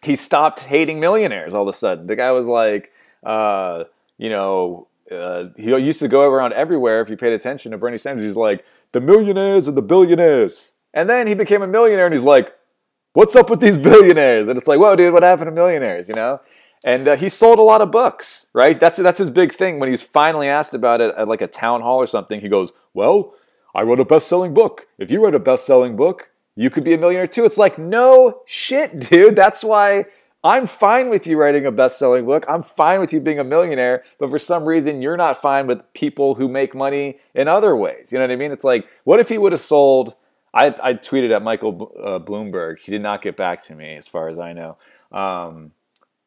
[0.00, 2.06] he stopped hating millionaires all of a sudden.
[2.06, 2.92] The guy was like,
[3.24, 3.84] uh,
[4.16, 4.86] you know.
[5.10, 8.24] Uh, he used to go around everywhere if you paid attention to Bernie Sanders.
[8.24, 12.22] He's like, the millionaires and the billionaires and then he became a millionaire and he's
[12.22, 12.52] like,
[13.14, 14.48] what's up with these billionaires?
[14.48, 16.40] And it's like, whoa, dude, what happened to millionaires, you know?
[16.84, 18.78] And uh, he sold a lot of books, right?
[18.80, 19.78] That's, that's his big thing.
[19.78, 22.72] When he's finally asked about it at like a town hall or something, he goes,
[22.92, 23.34] well,
[23.74, 24.86] I wrote a best-selling book.
[24.98, 27.44] If you wrote a best-selling book, you could be a millionaire too.
[27.44, 29.36] It's like, no shit, dude.
[29.36, 30.06] That's why
[30.44, 32.44] I'm fine with you writing a best-selling book.
[32.48, 35.80] I'm fine with you being a millionaire, but for some reason you're not fine with
[35.94, 38.12] people who make money in other ways.
[38.12, 38.50] You know what I mean?
[38.50, 40.16] It's like, what if he would have sold
[40.54, 42.78] I, I tweeted at Michael uh, Bloomberg.
[42.82, 44.76] He did not get back to me, as far as I know.
[45.10, 45.72] Um,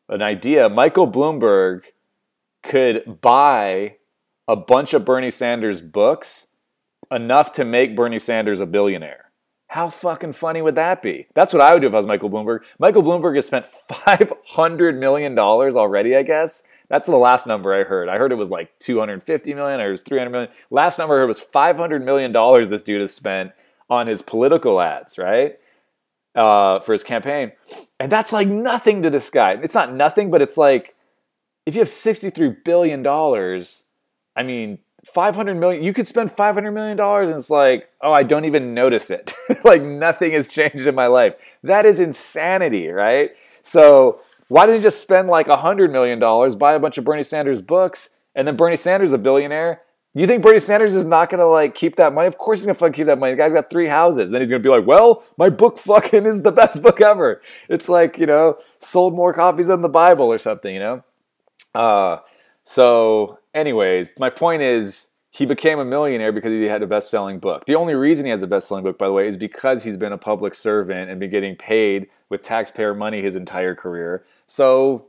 [0.10, 1.84] an idea: Michael Bloomberg
[2.64, 3.98] could buy
[4.48, 6.48] a bunch of Bernie Sanders books,
[7.12, 9.32] enough to make Bernie Sanders a billionaire.
[9.68, 11.28] How fucking funny would that be?
[11.34, 12.60] That's what I would do if I was Michael Bloomberg.
[12.80, 16.16] Michael Bloomberg has spent five hundred million dollars already.
[16.16, 18.08] I guess that's the last number I heard.
[18.08, 20.52] I heard it was like two hundred fifty million, or it was three hundred million.
[20.70, 22.70] Last number I heard was five hundred million dollars.
[22.70, 23.52] This dude has spent
[23.90, 25.60] on his political ads, right?
[26.34, 27.52] Uh, for his campaign.
[28.00, 29.58] And that's like nothing to this guy.
[29.64, 30.96] It's not nothing, but it's like
[31.66, 33.06] if you have $63 billion,
[34.36, 38.24] I mean, 500 million, you could spend 500 million dollars and it's like, oh, I
[38.24, 39.34] don't even notice it.
[39.64, 41.36] like nothing has changed in my life.
[41.64, 43.32] That is insanity, right?
[43.62, 46.20] So why didn't you just spend like $100 million,
[46.58, 49.82] buy a bunch of Bernie Sanders books, and then Bernie Sanders a billionaire,
[50.22, 52.28] you think Bernie Sanders is not gonna like keep that money?
[52.28, 53.34] Of course he's gonna fucking keep that money.
[53.34, 54.32] The guy's got three houses.
[54.32, 57.42] Then he's gonna be like, well, my book fucking is the best book ever.
[57.70, 61.04] It's like, you know, sold more copies than the Bible or something, you know?
[61.74, 62.20] Uh,
[62.64, 67.66] so, anyways, my point is he became a millionaire because he had a best-selling book.
[67.66, 70.14] The only reason he has a best-selling book, by the way, is because he's been
[70.14, 74.24] a public servant and been getting paid with taxpayer money his entire career.
[74.48, 75.08] So,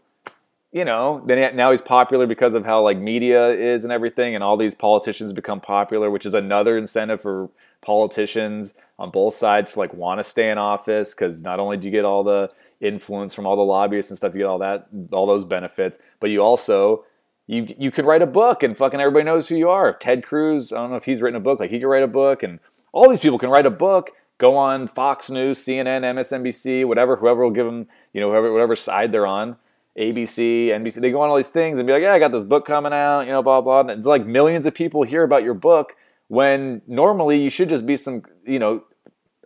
[0.73, 4.45] you know, then now he's popular because of how like media is and everything, and
[4.45, 7.51] all these politicians become popular, which is another incentive for
[7.81, 11.87] politicians on both sides to like want to stay in office because not only do
[11.87, 12.51] you get all the
[12.81, 16.31] influence from all the lobbyists and stuff, you get all that, all those benefits, but
[16.31, 17.05] you also
[17.47, 19.93] you you could write a book and fucking everybody knows who you are.
[19.95, 22.09] Ted Cruz, I don't know if he's written a book, like he could write a
[22.09, 22.59] book, and
[22.93, 24.11] all these people can write a book.
[24.39, 28.77] Go on Fox News, CNN, MSNBC, whatever, whoever will give them, you know, whoever, whatever
[28.77, 29.57] side they're on,
[29.99, 31.01] ABC, NBC.
[31.01, 32.93] They go on all these things and be like, yeah, I got this book coming
[32.93, 33.81] out, you know, blah blah.
[33.81, 35.97] And it's like millions of people hear about your book
[36.29, 38.85] when normally you should just be some, you know,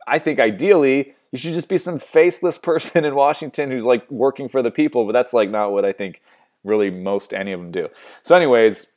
[0.06, 4.48] I think ideally you should just be some faceless person in Washington who's like working
[4.48, 6.22] for the people, but that's like not what I think
[6.64, 7.88] really most any of them do.
[8.22, 8.88] So, anyways,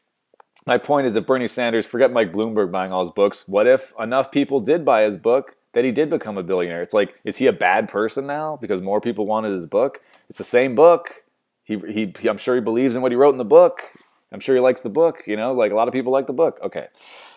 [0.66, 3.94] my point is if Bernie Sanders, forget Mike Bloomberg buying all his books, what if
[4.00, 6.82] enough people did buy his book that he did become a billionaire?
[6.82, 10.02] It's like, is he a bad person now because more people wanted his book?
[10.30, 11.23] It's the same book.
[11.64, 13.84] He, he, I'm sure he believes in what he wrote in the book.
[14.32, 16.34] I'm sure he likes the book, you know, like a lot of people like the
[16.34, 16.60] book.
[16.64, 16.88] Okay.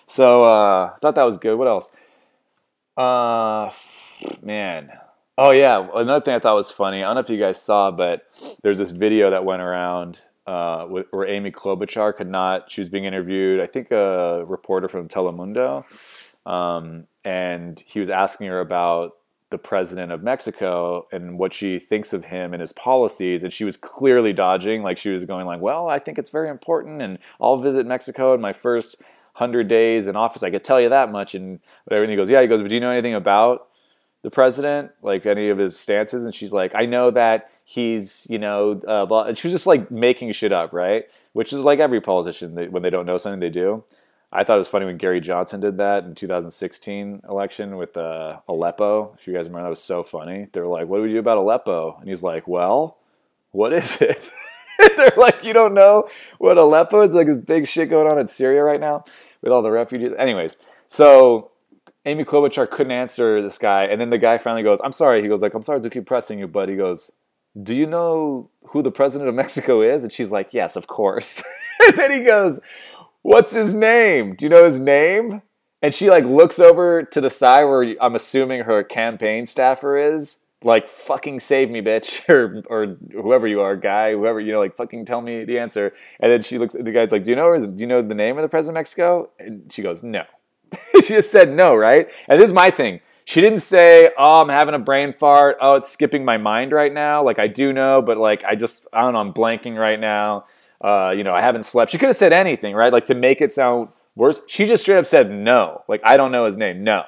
[0.06, 1.56] So, uh, I thought that was good.
[1.56, 1.90] What else?
[2.96, 3.70] Uh,
[4.42, 4.90] man,
[5.38, 7.02] Oh yeah, another thing I thought was funny.
[7.02, 8.22] I don't know if you guys saw, but
[8.62, 12.70] there's this video that went around uh, where Amy Klobuchar could not.
[12.70, 13.60] She was being interviewed.
[13.60, 15.84] I think a reporter from Telemundo,
[16.50, 19.12] um, and he was asking her about
[19.50, 23.42] the president of Mexico and what she thinks of him and his policies.
[23.42, 26.48] And she was clearly dodging, like she was going like, "Well, I think it's very
[26.48, 28.96] important, and I'll visit Mexico in my first
[29.34, 30.42] hundred days in office.
[30.42, 32.04] I could tell you that much." And whatever.
[32.04, 33.68] And he goes, "Yeah." He goes, "But do you know anything about?"
[34.26, 38.38] the president, like any of his stances, and she's like, I know that he's, you
[38.38, 39.26] know, uh, blah.
[39.26, 41.04] and she was just like making shit up, right?
[41.32, 43.84] Which is like every politician they, when they don't know something, they do.
[44.36, 48.40] I thought it was funny when Gary Johnson did that in 2016 election with uh,
[48.46, 49.14] Aleppo.
[49.18, 50.46] If you guys remember, that was so funny.
[50.52, 52.98] They were like, "What do we do about Aleppo?" And he's like, "Well,
[53.52, 54.30] what is it?"
[54.98, 57.14] They're like, "You don't know what Aleppo is?
[57.14, 59.04] Like this big shit going on in Syria right now
[59.40, 61.52] with all the refugees." Anyways, so
[62.04, 65.28] Amy Klobuchar couldn't answer this guy, and then the guy finally goes, "I'm sorry." He
[65.28, 67.10] goes like, "I'm sorry to keep pressing you," but he goes,
[67.62, 71.42] "Do you know who the president of Mexico is?" And she's like, "Yes, of course."
[71.86, 72.60] and then he goes,
[73.26, 74.36] "What's his name?
[74.36, 75.42] Do you know his name?"
[75.82, 80.38] And she like looks over to the side where I'm assuming her campaign staffer is,
[80.62, 84.76] like fucking save me, bitch, or or whoever you are, guy, whoever you know, like
[84.76, 85.92] fucking tell me the answer.
[86.20, 87.58] And then she looks, at the guy's like, "Do you know?
[87.58, 90.22] Do you know the name of the president of Mexico?" And she goes, "No."
[91.02, 92.10] she just said no, right?
[92.28, 93.00] And this is my thing.
[93.24, 95.56] She didn't say, "Oh, I'm having a brain fart.
[95.60, 98.86] Oh, it's skipping my mind right now." Like I do know, but like I just
[98.92, 99.18] I don't know.
[99.18, 100.44] I'm blanking right now.
[100.80, 101.90] Uh, you know, I haven't slept.
[101.90, 102.92] She could have said anything, right?
[102.92, 104.40] Like to make it sound worse.
[104.46, 105.82] She just straight up said no.
[105.88, 106.84] Like I don't know his name.
[106.84, 107.04] No.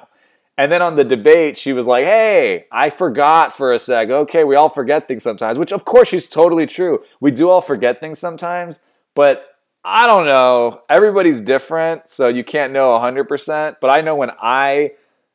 [0.57, 4.09] And then on the debate, she was like, "Hey, I forgot for a sec.
[4.09, 6.99] Okay, we all forget things sometimes." Which, of course, she's totally true.
[7.21, 8.79] We do all forget things sometimes,
[9.15, 9.45] but
[9.85, 10.81] I don't know.
[10.89, 13.77] Everybody's different, so you can't know 100%.
[13.79, 14.91] But I know when I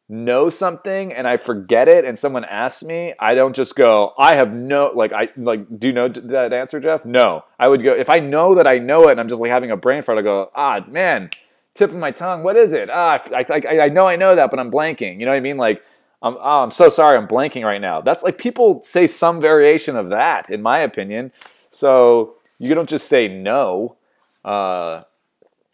[0.08, 4.34] know something and I forget it and someone asks me, I don't just go, I
[4.34, 7.04] have no, like, I, like, do you know that answer, Geoff?
[7.04, 7.44] No.
[7.58, 9.70] I would go, if I know that I know it and I'm just like having
[9.70, 11.30] a brain fart, I go, ah, man,
[11.74, 12.90] tip of my tongue, what is it?
[12.90, 15.18] Ah, I, I, I know I know that, but I'm blanking.
[15.18, 15.56] You know what I mean?
[15.56, 15.82] Like,
[16.22, 18.00] I'm, oh, I'm so sorry, I'm blanking right now.
[18.00, 21.32] That's like people say some variation of that, in my opinion.
[21.70, 23.96] So you don't just say no
[24.44, 25.02] uh,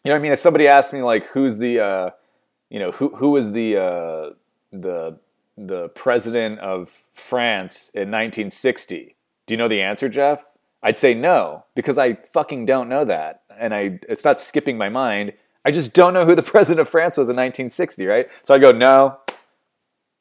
[0.04, 0.32] you know what I mean?
[0.32, 2.10] If somebody asks me like, who's the, uh,
[2.70, 4.30] you know, who who was the uh,
[4.72, 5.18] the
[5.58, 9.16] the president of France in 1960?
[9.46, 10.44] Do you know the answer, Geoff?
[10.82, 14.88] I'd say no because I fucking don't know that, and I it's not skipping my
[14.88, 15.32] mind.
[15.64, 18.28] I just don't know who the president of France was in 1960, right?
[18.44, 19.18] So I go no,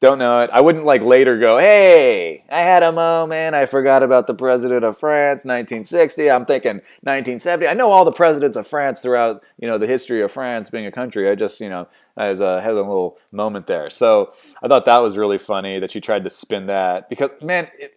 [0.01, 0.49] don't know it.
[0.53, 3.53] I wouldn't like later go, hey, I had a moment.
[3.53, 6.31] I forgot about the president of France, 1960.
[6.31, 7.67] I'm thinking 1970.
[7.67, 10.85] I know all the presidents of France throughout, you know, the history of France being
[10.85, 11.29] a country.
[11.29, 13.89] I just, you know, I was, uh, had a little moment there.
[13.89, 14.31] So
[14.63, 17.93] I thought that was really funny that she tried to spin that because, man, it,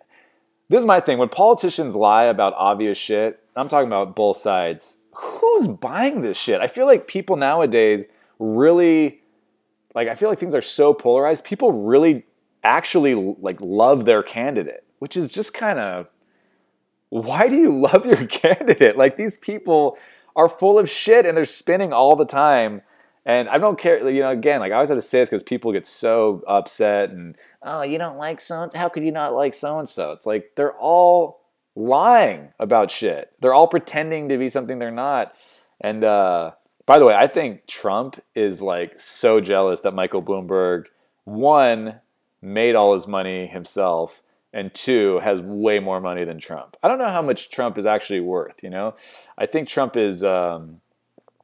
[0.69, 1.19] this is my thing.
[1.19, 4.97] When politicians lie about obvious shit, I'm talking about both sides.
[5.15, 6.61] Who's buying this shit?
[6.61, 8.07] I feel like people nowadays
[8.41, 9.21] really
[9.94, 11.44] like I feel like things are so polarized.
[11.44, 12.24] People really
[12.64, 16.09] actually like love their candidate, which is just kind of
[17.11, 18.96] why do you love your candidate?
[18.96, 19.98] Like these people
[20.35, 22.83] are full of shit and they're spinning all the time.
[23.24, 25.44] And I don't care, you know, again, like I always have to say this because
[25.44, 29.55] people get so upset and, oh, you don't like so How could you not like
[29.55, 30.11] so and so?
[30.12, 31.42] It's like they're all
[31.76, 33.31] lying about shit.
[33.40, 35.37] They're all pretending to be something they're not.
[35.81, 36.52] And uh,
[36.87, 40.87] by the way, I think Trump is like so jealous that Michael Bloomberg
[41.25, 42.01] one
[42.40, 44.21] made all his money himself
[44.53, 46.77] and two has way more money than Trump.
[46.83, 48.62] I don't know how much Trump is actually worth.
[48.62, 48.95] You know,
[49.38, 50.23] I think Trump is.
[50.25, 50.81] Um,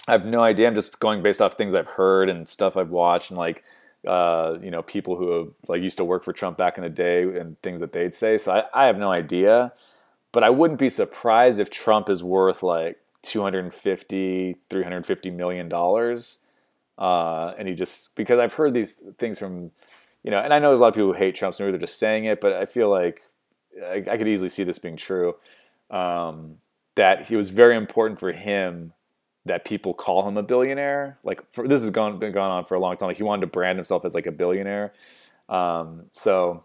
[0.06, 0.66] I have no idea.
[0.66, 3.64] I'm just going based off things I've heard and stuff I've watched and like.
[4.06, 6.88] Uh, you know, people who have like used to work for Trump back in the
[6.88, 8.38] day and things that they'd say.
[8.38, 9.72] So I, I have no idea,
[10.30, 16.38] but I wouldn't be surprised if Trump is worth like 250, 350 million dollars.
[16.98, 19.70] Uh, and he just because I've heard these things from
[20.24, 21.72] you know, and I know there's a lot of people who hate Trump, so maybe
[21.72, 23.22] they're just saying it, but I feel like
[23.82, 25.36] I, I could easily see this being true.
[25.90, 26.56] Um,
[26.96, 28.92] that it was very important for him
[29.44, 31.18] that people call him a billionaire.
[31.22, 33.06] Like for, this has gone been going on for a long time.
[33.06, 34.92] Like he wanted to brand himself as like a billionaire.
[35.48, 36.64] Um, so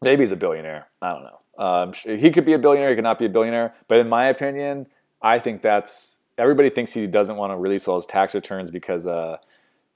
[0.00, 0.86] maybe he's a billionaire.
[1.02, 1.38] I don't know.
[1.58, 2.90] Um, he could be a billionaire.
[2.90, 3.74] He could not be a billionaire.
[3.88, 4.86] But in my opinion,
[5.26, 9.06] I think that's everybody thinks he doesn't want to release all his tax returns because
[9.06, 9.38] uh,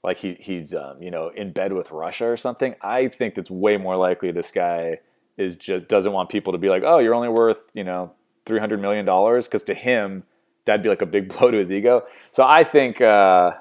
[0.03, 2.75] like he he's um, you know in bed with Russia or something.
[2.81, 4.99] I think it's way more likely this guy
[5.37, 8.11] is just doesn't want people to be like, oh, you're only worth you know
[8.45, 10.23] three hundred million dollars because to him
[10.65, 12.03] that'd be like a big blow to his ego.
[12.31, 13.53] So I think uh,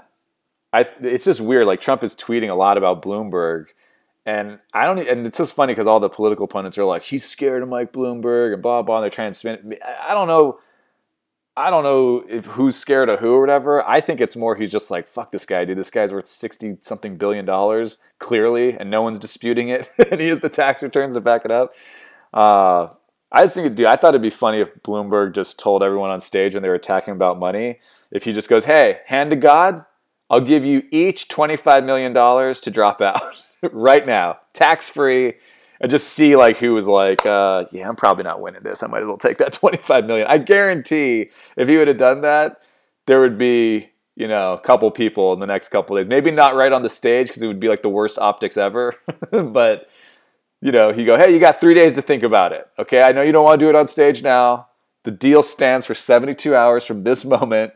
[0.72, 1.68] I it's just weird.
[1.68, 3.66] Like Trump is tweeting a lot about Bloomberg.
[4.26, 7.24] And I don't, and it's just funny because all the political pundits are like, he's
[7.24, 8.96] scared of Mike Bloomberg and blah blah.
[8.96, 9.72] And they're trying to spin.
[9.72, 9.80] It.
[9.82, 10.58] I don't know
[11.56, 13.86] I don't know if who's scared of who or whatever.
[13.86, 15.78] I think it's more he's just like, fuck this guy, dude.
[15.78, 19.90] This guy's worth 60 something billion dollars, clearly, and no one's disputing it.
[20.10, 21.74] and he has the tax returns to back it up.
[22.32, 22.88] Uh,
[23.32, 26.20] I just think, dude, I thought it'd be funny if Bloomberg just told everyone on
[26.20, 29.84] stage when they were attacking about money, if he just goes, hey, hand to God,
[30.28, 33.22] I'll give you each $25 million to drop out
[33.72, 35.34] right now, tax free
[35.80, 38.82] and just see like who was like, uh, yeah, I'm probably not winning this.
[38.82, 40.26] I might as well take that 25 million.
[40.28, 42.60] I guarantee if he would have done that,
[43.06, 46.06] there would be you know a couple people in the next couple days.
[46.06, 48.94] Maybe not right on the stage because it would be like the worst optics ever,
[49.30, 49.88] but
[50.60, 52.68] you know he go, hey, you got three days to think about it.
[52.78, 54.68] Okay, I know you don't want to do it on stage now.
[55.04, 57.72] The deal stands for 72 hours from this moment.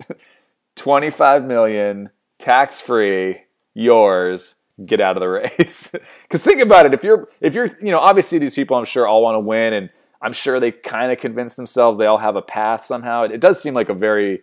[0.76, 4.56] 25 million tax free, yours
[4.86, 5.94] get out of the race.
[6.22, 9.06] Because think about it, if you're if you're you know obviously these people I'm sure
[9.06, 12.36] all want to win, and I'm sure they kind of convince themselves they all have
[12.36, 13.24] a path somehow.
[13.24, 14.42] It, it does seem like a very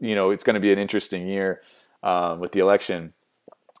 [0.00, 1.62] you know it's going to be an interesting year
[2.02, 3.12] um, with the election.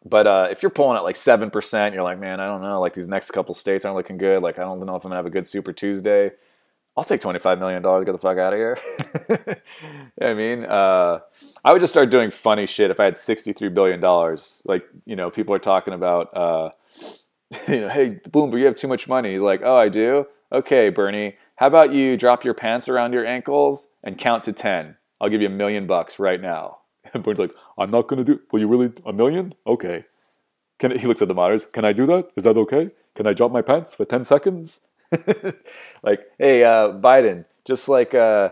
[0.04, 2.80] But uh, if you're pulling at like seven percent, you're like, man, I don't know.
[2.80, 4.42] Like these next couple states aren't looking good.
[4.42, 6.30] Like I don't know if I'm gonna have a good Super Tuesday.
[6.98, 8.76] I'll take $25 million to get the fuck out of here.
[10.20, 11.20] I mean, uh,
[11.64, 14.00] I would just start doing funny shit if I had $63 billion.
[14.64, 16.70] Like, you know, people are talking about, uh,
[17.68, 19.34] you know, hey, Bloomberg, you have too much money.
[19.34, 20.26] He's like, oh, I do?
[20.50, 24.96] Okay, Bernie, how about you drop your pants around your ankles and count to 10?
[25.20, 26.78] I'll give you a million bucks right now.
[27.14, 29.52] And Bernie's like, I'm not going to do, will you really, a million?
[29.68, 30.02] Okay.
[30.80, 31.64] Can, he looks at the monitors.
[31.64, 32.32] Can I do that?
[32.36, 32.90] Is that okay?
[33.14, 34.80] Can I drop my pants for 10 seconds?
[36.02, 38.50] like, hey, uh, Biden, just like uh,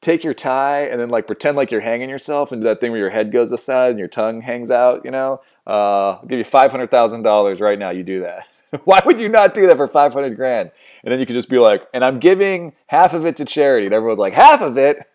[0.00, 2.92] take your tie and then like pretend like you're hanging yourself and do that thing
[2.92, 5.04] where your head goes aside and your tongue hangs out.
[5.04, 7.90] You know, uh, I'll give you five hundred thousand dollars right now.
[7.90, 8.46] You do that.
[8.84, 10.70] Why would you not do that for five hundred grand?
[11.02, 13.86] And then you could just be like, and I'm giving half of it to charity.
[13.86, 14.98] And everyone's like, half of it?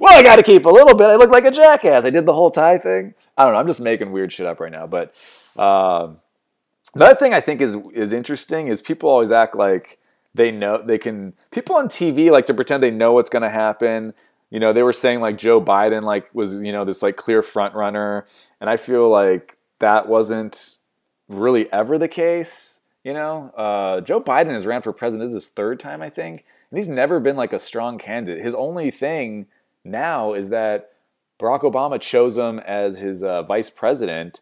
[0.00, 1.08] well, I got to keep a little bit.
[1.08, 2.04] I look like a jackass.
[2.04, 3.14] I did the whole tie thing.
[3.36, 3.58] I don't know.
[3.58, 4.86] I'm just making weird shit up right now.
[4.86, 5.14] But
[5.56, 6.20] um,
[6.94, 9.98] the other thing I think is is interesting is people always act like
[10.36, 13.50] they know they can people on TV like to pretend they know what's going to
[13.50, 14.14] happen.
[14.50, 17.42] You know, they were saying like Joe Biden like was, you know, this like clear
[17.42, 18.26] front runner,
[18.60, 20.78] and I feel like that wasn't
[21.28, 23.50] really ever the case, you know?
[23.56, 26.78] Uh, Joe Biden has ran for president this is his third time, I think, and
[26.78, 28.44] he's never been like a strong candidate.
[28.44, 29.46] His only thing
[29.84, 30.92] now is that
[31.40, 34.40] Barack Obama chose him as his uh, vice president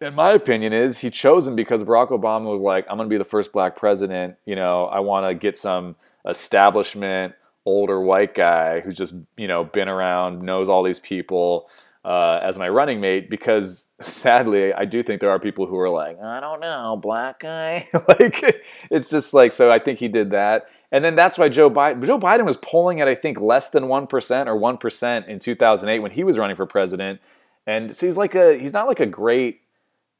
[0.00, 3.12] in my opinion, is he chose him because Barack Obama was like, I'm going to
[3.12, 4.36] be the first black president.
[4.44, 7.34] You know, I want to get some establishment,
[7.64, 11.68] older white guy who's just, you know, been around, knows all these people
[12.04, 13.30] uh, as my running mate.
[13.30, 17.40] Because sadly, I do think there are people who are like, I don't know, black
[17.40, 17.88] guy.
[18.08, 20.68] like, it's just like, so I think he did that.
[20.90, 23.84] And then that's why Joe Biden, Joe Biden was polling at, I think, less than
[23.84, 27.20] 1% or 1% in 2008 when he was running for president.
[27.66, 29.60] And so he's like a, he's not like a great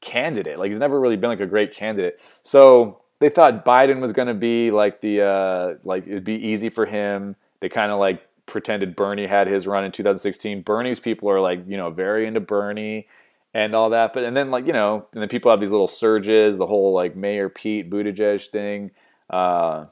[0.01, 0.59] candidate.
[0.59, 2.19] Like he's never really been like a great candidate.
[2.43, 6.69] So they thought Biden was going to be like the uh, like it'd be easy
[6.69, 7.35] for him.
[7.59, 10.61] They kind of like pretended Bernie had his run in 2016.
[10.63, 13.07] Bernie's people are like you know very into Bernie
[13.53, 14.13] and all that.
[14.13, 16.57] But and then like you know and then people have these little surges.
[16.57, 18.91] The whole like Mayor Pete Buttigieg thing.
[19.29, 19.85] Uh,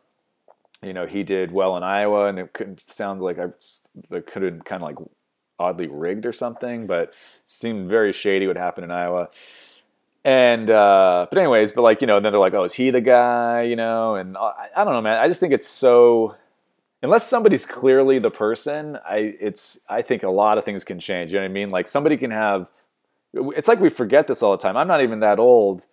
[0.81, 3.47] you know he did well in Iowa, and it couldn't sound like I,
[4.15, 4.97] I could have kind of like
[5.59, 9.29] oddly rigged or something, but it seemed very shady what happened in Iowa.
[10.27, 12.99] And uh, but anyways, but like you know, then they're like, oh, is he the
[12.99, 13.61] guy?
[13.61, 15.17] You know, and I, I don't know, man.
[15.17, 16.35] I just think it's so
[17.01, 21.31] unless somebody's clearly the person, I it's I think a lot of things can change.
[21.31, 21.69] You know what I mean?
[21.69, 22.69] Like somebody can have.
[23.33, 24.75] It's like we forget this all the time.
[24.75, 25.85] I'm not even that old,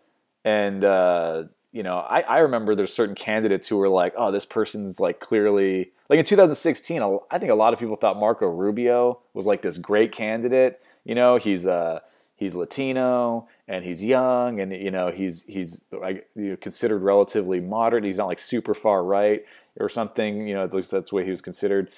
[0.45, 4.47] and uh, you know, I, I remember there's certain candidates who were like, oh, this
[4.47, 7.20] person's like clearly like in 2016.
[7.30, 10.80] I think a lot of people thought Marco Rubio was like this great candidate.
[11.05, 12.01] You know, he's uh
[12.35, 16.28] he's Latino and he's young and you know he's he's like
[16.60, 18.04] considered relatively moderate.
[18.04, 19.44] He's not like super far right
[19.78, 20.46] or something.
[20.46, 21.90] You know, at least that's the way he was considered.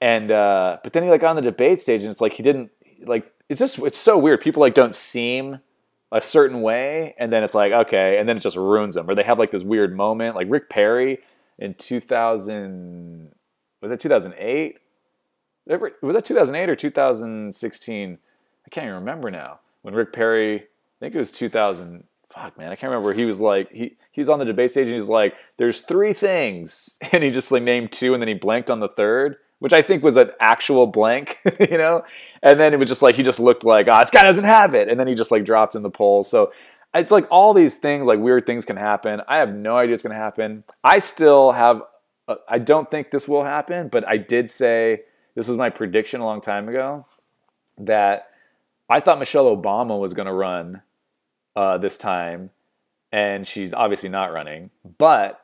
[0.00, 2.70] And uh, but then he like on the debate stage and it's like he didn't
[3.04, 4.40] like it's just it's so weird.
[4.40, 5.60] People like don't seem
[6.12, 9.08] a certain way, and then it's like okay, and then it just ruins them.
[9.08, 11.18] Or they have like this weird moment, like Rick Perry
[11.58, 13.32] in 2000
[13.80, 14.78] was it 2008?
[15.66, 18.18] Was that 2008 or 2016?
[18.64, 19.60] I can't even remember now.
[19.82, 20.66] When Rick Perry,
[21.00, 22.04] think it was 2000.
[22.30, 23.12] Fuck man, I can't remember.
[23.12, 26.98] He was like he he's on the debate stage and he's like, "There's three things,"
[27.12, 29.82] and he just like named two, and then he blanked on the third which I
[29.82, 31.38] think was an actual blank,
[31.70, 32.04] you know?
[32.42, 34.44] And then it was just like, he just looked like, ah, oh, this guy doesn't
[34.44, 34.88] have it.
[34.88, 36.28] And then he just like dropped in the polls.
[36.28, 36.52] So
[36.94, 39.22] it's like all these things, like weird things can happen.
[39.28, 40.64] I have no idea what's going to happen.
[40.84, 41.82] I still have,
[42.28, 45.02] uh, I don't think this will happen, but I did say,
[45.34, 47.06] this was my prediction a long time ago,
[47.78, 48.28] that
[48.88, 50.82] I thought Michelle Obama was going to run
[51.56, 52.50] uh, this time.
[53.10, 54.70] And she's obviously not running.
[54.98, 55.40] But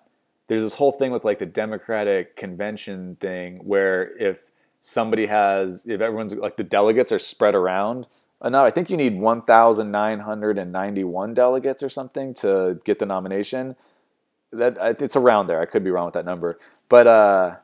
[0.48, 4.40] there's this whole thing with like the Democratic convention thing where if
[4.80, 8.06] somebody has if everyone's like the delegates are spread around
[8.44, 13.76] enough, I think you need 1,991 delegates or something to get the nomination.
[14.52, 15.62] That it's around there.
[15.62, 16.58] I could be wrong with that number,
[16.90, 17.56] but uh,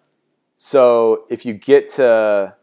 [0.57, 2.55] so if you get to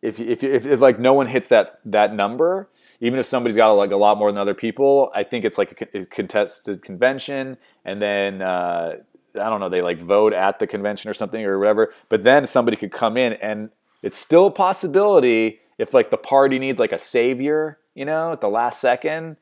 [0.00, 2.70] if if, if if like no one hits that that number,
[3.04, 5.90] even if somebody's got like a lot more than other people, I think it's like
[5.92, 8.94] a, contested convention, and then uh,
[9.34, 11.92] I don't know, they like vote at the convention or something or whatever.
[12.08, 13.68] But then somebody could come in and
[14.02, 18.40] it's still a possibility if like the party needs like a savior, you know, at
[18.40, 19.36] the last second.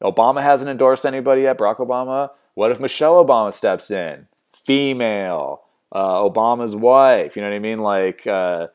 [0.00, 2.30] Obama hasn't endorsed anybody yet, Barack Obama.
[2.54, 4.28] What if Michelle Obama steps in?
[4.52, 7.80] Female, uh, Obama's wife, you know what I mean?
[7.80, 8.68] Like, uh,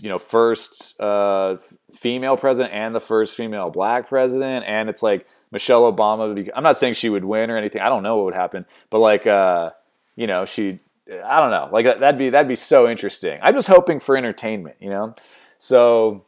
[0.00, 1.56] you know, first uh,
[1.94, 4.64] female president and the first female black president.
[4.66, 6.50] And it's like Michelle Obama.
[6.54, 7.82] I'm not saying she would win or anything.
[7.82, 8.66] I don't know what would happen.
[8.90, 9.70] But like, uh,
[10.16, 10.80] you know, she,
[11.24, 13.38] I don't know, like that'd be that'd be so interesting.
[13.42, 15.14] I'm just hoping for entertainment, you know.
[15.58, 16.24] So,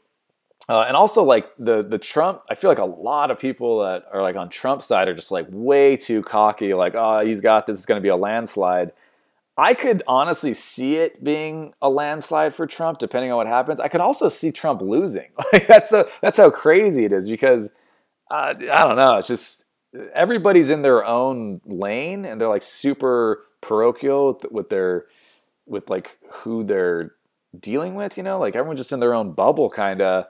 [0.68, 4.04] uh, and also like the the Trump, I feel like a lot of people that
[4.12, 7.66] are like on Trump's side are just like way too cocky, like oh he's got
[7.66, 8.92] this, is going to be a landslide.
[9.56, 13.78] I could honestly see it being a landslide for Trump, depending on what happens.
[13.78, 15.30] I could also see Trump losing.
[15.52, 17.70] Like that's that's how crazy it is because
[18.30, 19.14] uh, I don't know.
[19.18, 19.66] It's just
[20.12, 25.06] everybody's in their own lane and they're like super parochial with their
[25.66, 27.12] with like who they're
[27.58, 28.16] dealing with.
[28.16, 30.26] You know, like everyone's just in their own bubble, kind of.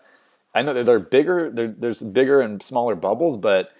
[0.55, 1.51] I know they're, they're bigger.
[1.51, 3.71] They're, there's bigger and smaller bubbles, but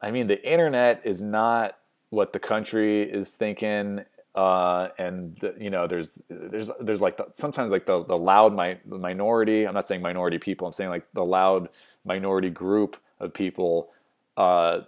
[0.00, 1.76] I mean, the internet is not
[2.10, 4.00] what the country is thinking.
[4.38, 8.78] Uh, and you know, there's there's there's like the, sometimes like the the loud mi-
[8.86, 9.66] minority.
[9.66, 10.68] I'm not saying minority people.
[10.68, 11.68] I'm saying like the loud
[12.04, 13.90] minority group of people
[14.36, 14.82] uh,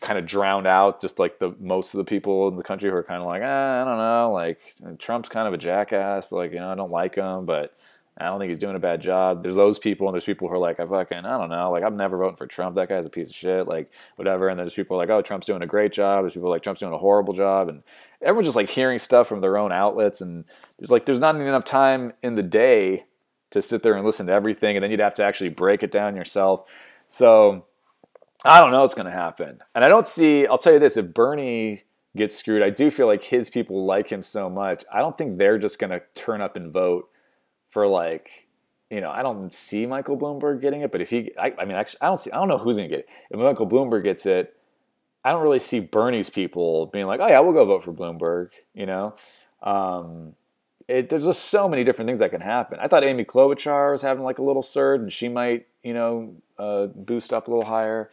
[0.00, 2.96] kind of drowned out just like the most of the people in the country who
[2.96, 4.58] are kind of like, eh, I don't know, like
[4.98, 6.32] Trump's kind of a jackass.
[6.32, 7.76] Like, you know, I don't like him, but
[8.18, 9.44] I don't think he's doing a bad job.
[9.44, 11.84] There's those people, and there's people who are like, I fucking, I don't know, like
[11.84, 12.74] I'm never voting for Trump.
[12.74, 14.48] That guy's a piece of shit, like whatever.
[14.48, 16.24] And there's people like, oh, Trump's doing a great job.
[16.24, 17.84] There's people like Trump's doing a horrible job, and
[18.22, 20.44] everyone's just like hearing stuff from their own outlets, and
[20.78, 23.04] there's like there's not enough time in the day
[23.50, 25.90] to sit there and listen to everything, and then you'd have to actually break it
[25.90, 26.68] down yourself.
[27.06, 27.64] So
[28.44, 29.60] I don't know what's going to happen.
[29.74, 31.82] And I don't see, I'll tell you this if Bernie
[32.16, 34.84] gets screwed, I do feel like his people like him so much.
[34.92, 37.08] I don't think they're just going to turn up and vote
[37.68, 38.48] for like,
[38.90, 41.76] you know, I don't see Michael Bloomberg getting it, but if he, I, I mean,
[41.76, 43.08] actually, I don't see, I don't know who's going to get it.
[43.30, 44.55] If Michael Bloomberg gets it,
[45.26, 48.50] I don't really see Bernie's people being like, oh yeah, we'll go vote for Bloomberg,
[48.74, 49.14] you know?
[49.60, 50.36] Um,
[50.86, 52.78] it, there's just so many different things that can happen.
[52.80, 56.36] I thought Amy Klobuchar was having like a little surge, and she might, you know,
[56.60, 58.08] uh, boost up a little higher.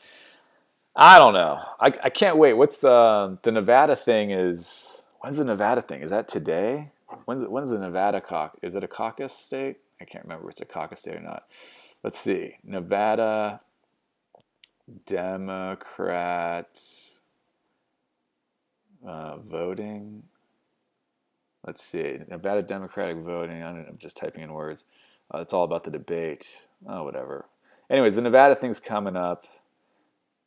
[0.95, 1.59] I don't know.
[1.79, 2.53] I, I can't wait.
[2.53, 4.31] What's uh, the Nevada thing?
[4.31, 6.01] Is when's the Nevada thing?
[6.01, 6.89] Is that today?
[7.25, 8.59] When's when's the Nevada caucus?
[8.63, 9.77] Is it a caucus state?
[10.01, 11.43] I can't remember if it's a caucus state or not.
[12.03, 12.55] Let's see.
[12.63, 13.61] Nevada
[15.05, 16.79] Democrat
[19.07, 20.23] uh, voting.
[21.65, 22.19] Let's see.
[22.29, 23.63] Nevada Democratic voting.
[23.63, 24.83] I'm just typing in words.
[25.33, 26.65] Uh, it's all about the debate.
[26.87, 27.45] Oh, whatever.
[27.89, 29.47] Anyways, the Nevada thing's coming up.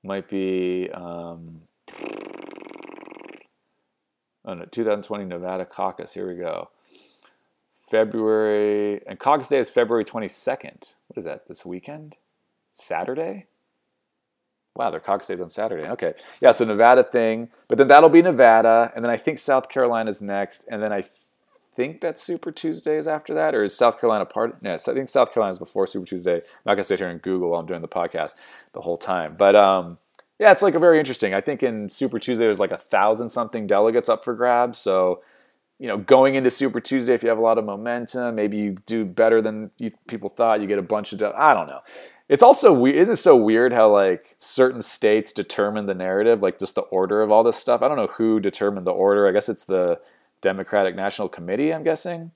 [0.03, 1.63] Might be um,
[4.45, 6.13] oh no, 2020 Nevada caucus.
[6.13, 6.69] Here we go.
[7.91, 10.95] February and caucus day is February 22nd.
[11.07, 11.49] What is that?
[11.49, 12.17] This weekend?
[12.71, 13.47] Saturday?
[14.77, 15.89] Wow, their caucus day's on Saturday.
[15.89, 16.15] Okay.
[16.41, 17.49] Yeah, so Nevada thing.
[17.69, 18.93] But then that'll be Nevada.
[18.95, 20.67] And then I think South Carolina's next.
[20.71, 21.05] And then I
[21.75, 23.55] think that Super Tuesday is after that.
[23.55, 24.59] Or is South Carolina part?
[24.63, 26.37] Yes, I think South Carolina's before Super Tuesday.
[26.37, 28.35] I'm not going to sit here and Google while I'm doing the podcast
[28.75, 29.35] the whole time.
[29.39, 29.97] But um,
[30.39, 31.33] yeah, it's like a very interesting.
[31.33, 34.79] I think in Super Tuesday, there's like a thousand something delegates up for grabs.
[34.79, 35.23] So,
[35.79, 38.77] you know, going into Super Tuesday, if you have a lot of momentum, maybe you
[38.85, 40.61] do better than you, people thought.
[40.61, 41.21] You get a bunch of.
[41.21, 41.81] De- I don't know
[42.29, 42.97] it's also weird.
[42.97, 47.23] Isn't it so weird how like certain states determine the narrative, like just the order
[47.23, 47.83] of all this stuff?
[47.83, 49.29] I don't know who determined the order.
[49.29, 50.01] I guess it's the
[50.41, 51.73] Democratic National Committee.
[51.73, 52.33] I'm guessing,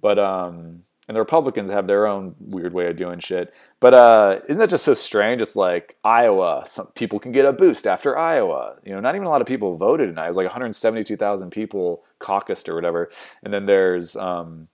[0.00, 3.52] but um, and the Republicans have their own weird way of doing shit.
[3.80, 5.42] But uh, isn't that just so strange?
[5.42, 6.62] It's like Iowa.
[6.64, 8.76] Some people can get a boost after Iowa.
[8.84, 10.26] You know, not even a lot of people voted in Iowa.
[10.26, 13.10] It was like 172,000 people caucused or whatever.
[13.42, 14.68] And then there's um,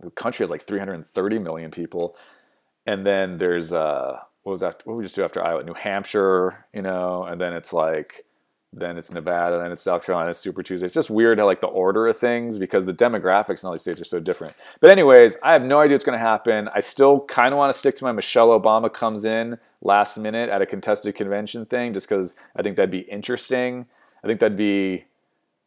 [0.00, 2.16] the country has like 330 million people
[2.88, 5.62] and then there's uh what was that what we just do after Iowa?
[5.62, 7.24] New Hampshire you know?
[7.24, 8.24] And then it's like
[8.72, 10.86] then it's Nevada then it's South Carolina it's Super Tuesday.
[10.86, 13.82] It's just weird how like the order of things because the demographics in all these
[13.82, 14.56] states are so different.
[14.80, 16.68] But anyways I have no idea what's going to happen.
[16.74, 20.48] I still kind of want to stick to my Michelle Obama comes in last minute
[20.48, 23.84] at a contested convention thing just because I think that'd be interesting.
[24.24, 25.04] I think that'd be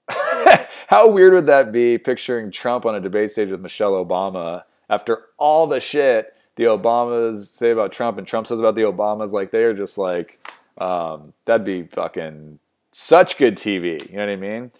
[0.88, 5.26] how weird would that be picturing Trump on a debate stage with Michelle Obama after
[5.38, 9.52] all the shit the Obamas say about Trump and Trump says about the Obamas, like
[9.52, 10.40] they are just like
[10.78, 12.60] um, that'd be fucking
[12.92, 14.10] such good TV.
[14.10, 14.72] You know what I mean?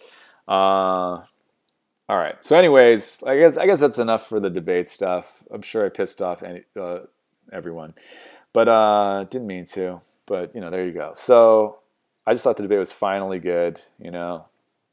[0.46, 1.24] Uh,
[2.08, 2.36] all right.
[2.44, 5.42] So, anyways, I guess I guess that's enough for the debate stuff.
[5.50, 7.00] I'm sure I pissed off any, uh,
[7.52, 7.94] everyone,
[8.52, 10.00] but uh, didn't mean to.
[10.26, 11.12] But you know, there you go.
[11.16, 11.78] So
[12.26, 13.80] I just thought the debate was finally good.
[13.98, 14.46] You know,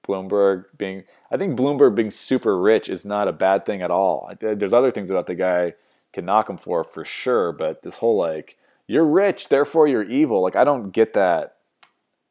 [0.08, 4.32] Bloomberg being, I think Bloomberg being super rich is not a bad thing at all.
[4.40, 5.74] There's other things about the guy
[6.14, 7.52] can knock him for for sure.
[7.52, 8.58] But this whole like
[8.88, 10.42] you're rich, therefore you're evil.
[10.42, 11.58] Like I don't get that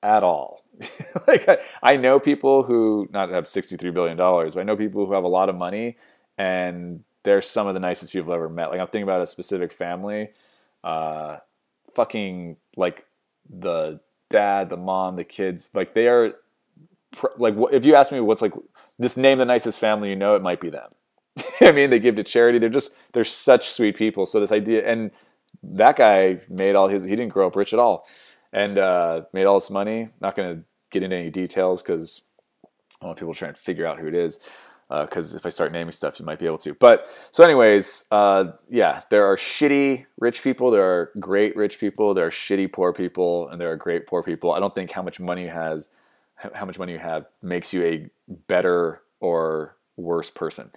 [0.02, 0.64] at all.
[1.26, 4.76] like I, I know people who not have sixty three billion dollars, but I know
[4.76, 5.96] people who have a lot of money,
[6.36, 8.70] and they're some of the nicest people I've ever met.
[8.70, 10.30] Like I'm thinking about a specific family,
[10.84, 11.38] uh,
[11.94, 13.04] fucking like
[13.50, 14.00] the
[14.30, 15.70] dad, the mom, the kids.
[15.74, 16.34] Like they are,
[17.36, 18.54] like if you ask me what's like,
[19.00, 20.90] just name the nicest family you know, it might be them.
[21.62, 22.58] I mean, they give to charity.
[22.58, 24.26] They're just they're such sweet people.
[24.26, 25.10] So this idea, and
[25.62, 27.04] that guy made all his.
[27.04, 28.06] He didn't grow up rich at all,
[28.52, 30.10] and uh, made all this money.
[30.20, 32.22] Not going to get into any details because
[33.02, 34.40] I want people trying to figure out who it is.
[34.88, 36.72] Because uh, if I start naming stuff, you might be able to.
[36.72, 40.70] But so, anyways, uh, yeah, there are shitty rich people.
[40.70, 42.14] There are great rich people.
[42.14, 44.52] There are shitty poor people, and there are great poor people.
[44.52, 45.90] I don't think how much money has,
[46.36, 48.08] how much money you have, makes you a
[48.46, 50.70] better or worse person.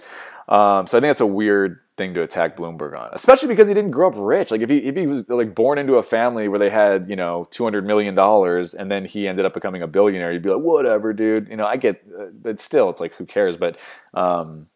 [0.49, 3.73] Um, so I think that's a weird thing to attack Bloomberg on, especially because he
[3.73, 4.51] didn't grow up rich.
[4.51, 7.15] Like if he if he was like born into a family where they had you
[7.15, 10.49] know two hundred million dollars and then he ended up becoming a billionaire, you'd be
[10.49, 11.47] like, whatever, dude.
[11.47, 13.55] You know, I get, uh, but still, it's like who cares?
[13.55, 13.77] But
[14.13, 14.67] um,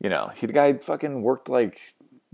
[0.00, 1.80] you know, he the guy fucking worked like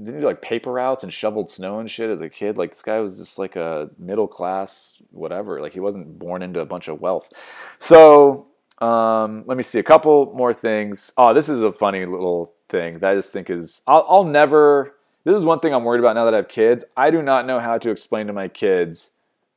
[0.02, 2.56] didn't do like paper routes and shoveled snow and shit as a kid?
[2.56, 5.60] Like this guy was just like a middle class whatever.
[5.60, 7.30] Like he wasn't born into a bunch of wealth.
[7.78, 8.47] So
[8.80, 11.12] um, let me see a couple more things.
[11.16, 14.94] Oh, this is a funny little thing that I just think is I'll, I'll never.
[15.24, 16.84] This is one thing I'm worried about now that I have kids.
[16.96, 19.10] I do not know how to explain to my kids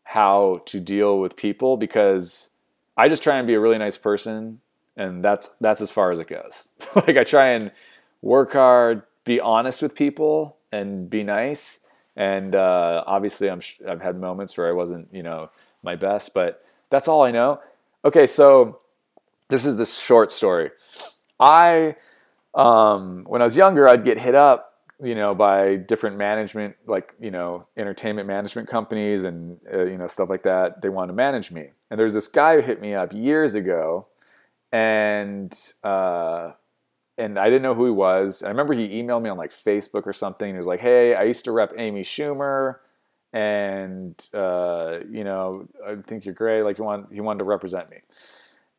[0.04, 2.50] how to deal with people because
[2.98, 4.60] I just try and be a really nice person,
[4.98, 6.70] and that's that's as far as it goes.
[6.96, 7.72] like I try and
[8.22, 11.80] work hard, be honest with people, and be nice.
[12.18, 15.50] And uh, obviously, I'm I've had moments where I wasn't, you know,
[15.84, 17.62] my best, but that's all I know.
[18.04, 18.81] Okay, so
[19.52, 20.72] this is the short story.
[21.40, 21.98] I,
[22.56, 27.14] um, when I was younger, I'd get hit up, you know, by different management, like
[27.20, 30.82] you know, entertainment management companies and uh, you know stuff like that.
[30.82, 34.08] They wanted to manage me, and there's this guy who hit me up years ago,
[34.72, 36.52] and uh,
[37.18, 38.44] and I didn't know who he was.
[38.44, 40.50] I remember he emailed me on like Facebook or something.
[40.50, 42.78] He was like, "Hey, I used to rep Amy Schumer."
[43.34, 46.64] and uh, you know, I think you're great.
[46.64, 47.98] Like he want he wanted to represent me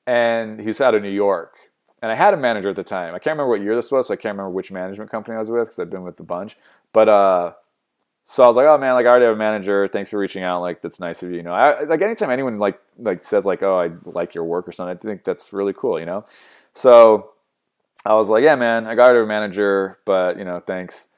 [0.07, 1.55] and he's out of New York.
[2.03, 3.15] And I had a manager at the time.
[3.15, 5.39] I can't remember what year this was, so I can't remember which management company I
[5.39, 6.57] was with because I've been with a bunch.
[6.93, 7.53] But uh,
[8.25, 9.87] so I was like, oh man, like I already have a manager.
[9.87, 10.61] Thanks for reaching out.
[10.61, 11.37] Like that's nice of you.
[11.37, 14.69] You know, I, like anytime anyone like like says like, oh, I like your work
[14.69, 15.99] or something, I think that's really cool.
[15.99, 16.25] You know,
[16.73, 17.31] so
[18.05, 21.09] I was like, yeah, man, I got a manager, but you know, thanks.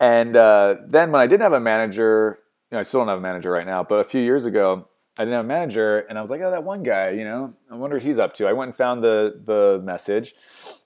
[0.00, 2.38] And uh, then when I didn't have a manager,
[2.70, 4.88] you know, I still don't have a manager right now, but a few years ago,
[5.18, 7.52] I didn't have a manager, and I was like, oh, that one guy, you know,
[7.70, 8.46] I wonder what he's up to.
[8.46, 10.34] I went and found the the message,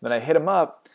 [0.03, 0.89] then I hit him up,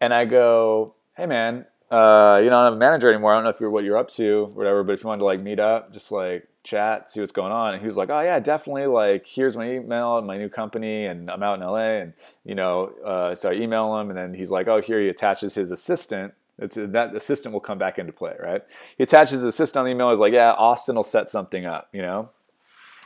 [0.00, 3.32] and I go, hey man, uh, you know, I don't have a manager anymore.
[3.32, 4.84] I don't know if you're what you're up to, whatever.
[4.84, 7.74] But if you wanted to like meet up, just like chat, see what's going on.
[7.74, 8.86] And he was like, oh yeah, definitely.
[8.86, 12.00] Like, here's my email, my new company, and I'm out in LA.
[12.00, 12.12] And
[12.44, 15.54] you know, uh, so I email him, and then he's like, oh, here he attaches
[15.54, 16.34] his assistant.
[16.58, 18.62] It's, that assistant will come back into play, right?
[18.96, 20.10] He attaches his assistant on the email.
[20.10, 22.30] He's like, yeah, Austin will set something up, you know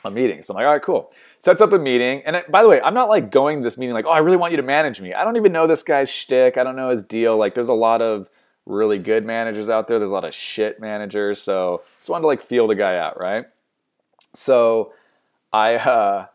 [0.05, 0.43] a meeting.
[0.43, 1.13] So I'm like, all right, cool.
[1.39, 2.23] Sets up a meeting.
[2.25, 4.37] And by the way, I'm not like going to this meeting like, oh, I really
[4.37, 5.15] want you to manage me.
[5.15, 6.57] I don't even know this guy's shtick.
[6.57, 7.37] I don't know his deal.
[7.37, 8.29] Like, there's a lot of
[8.67, 9.99] really good managers out there.
[9.99, 11.41] There's a lot of shit managers.
[11.41, 13.47] So just wanted to like feel the guy out, right?
[14.35, 14.93] So
[15.53, 16.27] I, uh,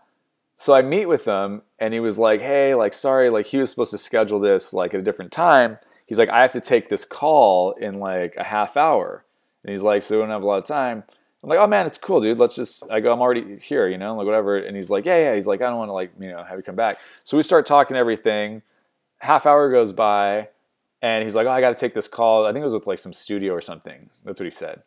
[0.56, 3.70] so I meet with him and he was like, hey, like, sorry, like he was
[3.70, 5.78] supposed to schedule this like at a different time.
[6.08, 9.24] He's like, I have to take this call in like a half hour.
[9.64, 11.04] And he's like, so we don't have a lot of time.
[11.48, 12.40] I'm like, oh man, it's cool, dude.
[12.40, 12.84] Let's just.
[12.92, 14.58] I go, I'm already here, you know, like whatever.
[14.58, 15.34] And he's like, yeah, yeah.
[15.34, 17.00] He's like, I don't want to like, you know, have you come back.
[17.24, 18.64] So we start talking everything.
[19.20, 20.50] Half hour goes by,
[21.02, 22.46] and he's like, oh, I got to take this call.
[22.46, 24.10] I think it was with like some studio or something.
[24.26, 24.84] That's what he said.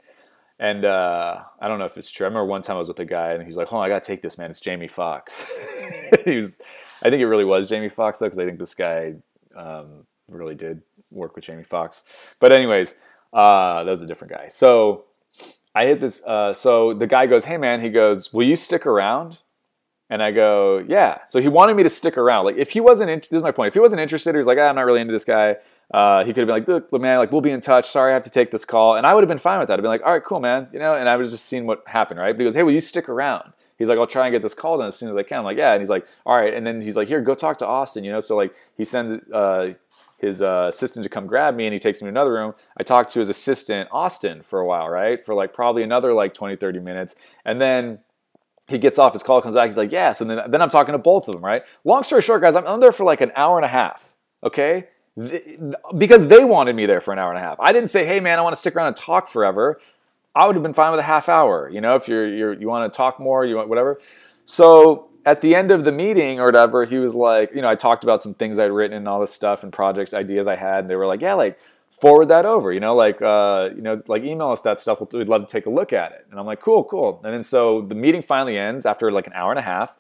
[0.58, 2.26] And uh, I don't know if it's true.
[2.26, 4.02] I remember one time I was with a guy, and he's like, oh, I got
[4.02, 4.50] to take this, man.
[4.50, 5.46] It's Jamie Foxx."
[6.26, 6.60] he was.
[7.02, 9.14] I think it really was Jamie Foxx though, because I think this guy
[9.56, 12.04] um, really did work with Jamie Foxx.
[12.38, 12.96] But anyways,
[13.32, 14.48] uh, that was a different guy.
[14.48, 15.06] So
[15.74, 16.22] I hit this.
[16.24, 19.38] Uh, so the guy goes, "Hey man," he goes, "Will you stick around?"
[20.08, 22.44] And I go, "Yeah." So he wanted me to stick around.
[22.44, 23.68] Like if he wasn't, in- this is my point.
[23.68, 25.56] If he wasn't interested, he was like, ah, "I'm not really into this guy."
[25.92, 27.88] Uh, he could have been like, "Look, man, like we'll be in touch.
[27.88, 29.74] Sorry, I have to take this call," and I would have been fine with that.
[29.74, 30.94] I'd been like, "All right, cool, man," you know.
[30.94, 32.32] And I was just seeing what happened, right?
[32.32, 34.52] But he goes, "Hey, will you stick around?" He's like, I'll try and get this
[34.52, 35.38] call done as soon as I can.
[35.38, 35.72] I'm like, yeah.
[35.72, 36.52] And he's like, all right.
[36.52, 38.20] And then he's like, here, go talk to Austin, you know?
[38.20, 39.72] So like he sends uh,
[40.20, 42.54] his uh, assistant to come grab me and he takes me to another room.
[42.76, 45.24] I talked to his assistant, Austin, for a while, right?
[45.24, 47.14] For like probably another like 20, 30 minutes.
[47.44, 48.00] And then
[48.68, 50.20] he gets off his call, comes back, he's like, yes.
[50.20, 51.62] And then, then I'm talking to both of them, right?
[51.84, 54.12] Long story short, guys, I'm, I'm there for like an hour and a half,
[54.44, 54.86] okay?
[55.98, 57.58] because they wanted me there for an hour and a half.
[57.60, 59.80] I didn't say, hey man, I want to stick around and talk forever.
[60.34, 62.68] I would have been fine with a half hour, you know, if you're, you're you
[62.68, 63.98] want to talk more, you want whatever.
[64.44, 67.74] So at the end of the meeting or whatever, he was like, you know, I
[67.74, 70.80] talked about some things I'd written and all this stuff and projects, ideas I had,
[70.80, 71.58] and they were like, yeah, like
[71.90, 75.00] forward that over, you know, like, uh, you know, like email us that stuff.
[75.12, 76.26] We'd love to take a look at it.
[76.30, 77.20] And I'm like, cool, cool.
[77.24, 79.96] And then so the meeting finally ends after like an hour and a half,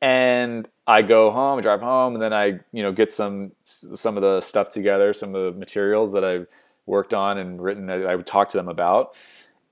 [0.00, 4.16] and I go home, I drive home, and then I, you know, get some some
[4.16, 6.46] of the stuff together, some of the materials that I've
[6.86, 7.88] worked on and written.
[7.90, 9.16] I, I would talk to them about,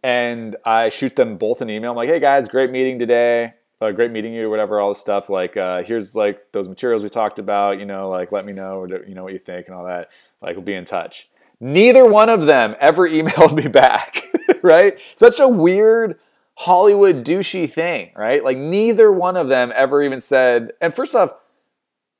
[0.03, 1.91] and I shoot them both an email.
[1.91, 5.31] I'm like, hey guys, great meeting today uh, great meeting you, whatever, all this stuff.
[5.31, 8.87] Like, uh, here's like those materials we talked about, you know, like let me know,
[9.07, 10.11] you know, what you think and all that.
[10.43, 11.29] Like, we'll be in touch.
[11.61, 14.23] Neither one of them ever emailed me back,
[14.63, 15.01] right?
[15.15, 16.19] Such a weird
[16.57, 18.45] Hollywood douchey thing, right?
[18.45, 21.33] Like, neither one of them ever even said, and first off,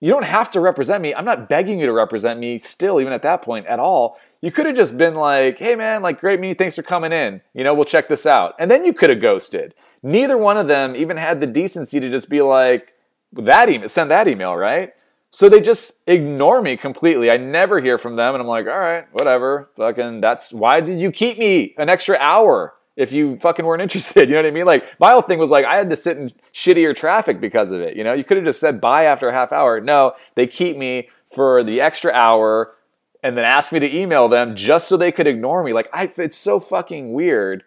[0.03, 1.15] you don't have to represent me.
[1.15, 4.19] I'm not begging you to represent me still, even at that point at all.
[4.41, 7.43] You could have just been like, hey man, like great meeting, thanks for coming in.
[7.53, 8.55] You know, we'll check this out.
[8.59, 9.75] And then you could have ghosted.
[10.03, 12.95] Neither one of them even had the decency to just be like,
[13.33, 14.93] that email, send that email, right?
[15.31, 17.31] So they just ignore me completely.
[17.31, 19.71] I never hear from them, and I'm like, all right, whatever.
[19.77, 24.29] Fucking, that's why did you keep me an extra hour if you fucking weren't interested?
[24.29, 24.67] You know what I mean?
[24.67, 27.81] Like my whole thing was like I had to sit in shittier traffic because of
[27.81, 27.97] it.
[27.97, 29.81] You know, you could have just said bye after a half hour.
[29.81, 32.75] No, they keep me for the extra hour
[33.23, 35.73] and then ask me to email them just so they could ignore me.
[35.73, 37.63] Like I, it's so fucking weird.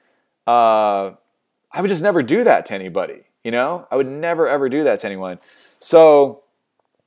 [0.45, 1.11] Uh,
[1.73, 3.23] I would just never do that to anybody.
[3.43, 5.39] You know, I would never ever do that to anyone.
[5.79, 6.43] So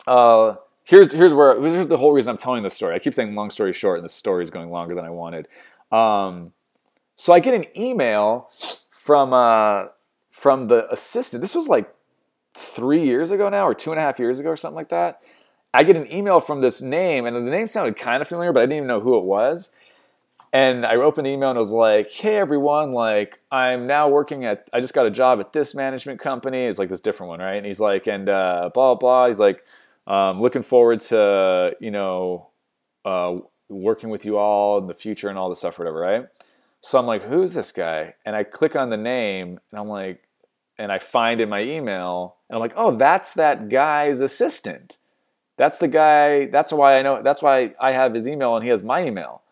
[0.06, 2.94] uh, here's here's where here's the whole reason I'm telling this story.
[2.94, 5.48] I keep saying long story short, and the story is going longer than I wanted.
[5.92, 6.52] Um,
[7.14, 8.50] so I get an email
[8.90, 9.86] from uh,
[10.30, 11.40] from the assistant.
[11.40, 11.92] This was like
[12.54, 15.22] three years ago now, or two and a half years ago, or something like that.
[15.72, 18.60] I get an email from this name, and the name sounded kind of familiar, but
[18.60, 19.70] I didn't even know who it was.
[20.56, 24.46] And I opened the email and it was like, hey everyone, like I'm now working
[24.46, 26.64] at, I just got a job at this management company.
[26.64, 27.56] It's like this different one, right?
[27.56, 29.26] And he's like, and uh, blah, blah.
[29.26, 29.62] He's like,
[30.06, 32.48] um, looking forward to, you know,
[33.04, 33.36] uh,
[33.68, 36.24] working with you all in the future and all this stuff, whatever, right?
[36.80, 38.14] So I'm like, who's this guy?
[38.24, 40.22] And I click on the name and I'm like,
[40.78, 44.96] and I find in my email and I'm like, oh, that's that guy's assistant.
[45.58, 46.46] That's the guy.
[46.46, 47.22] That's why I know.
[47.22, 49.42] That's why I have his email and he has my email.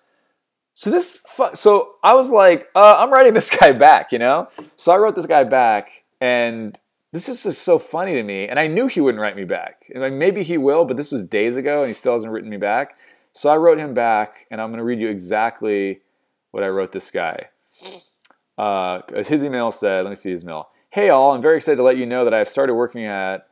[0.75, 1.21] So this,
[1.55, 4.49] so I was like, uh, I'm writing this guy back, you know.
[4.77, 6.79] So I wrote this guy back, and
[7.13, 8.49] this is just so funny to me.
[8.49, 9.85] And I knew he wouldn't write me back.
[9.95, 12.51] And like maybe he will, but this was days ago, and he still hasn't written
[12.51, 12.99] me back.
[13.33, 16.01] So I wrote him back, and I'm going to read you exactly
[16.51, 17.49] what I wrote this guy.
[18.57, 20.69] Uh, as his email said, let me see his email.
[20.91, 23.49] Hey all, I'm very excited to let you know that I have started working at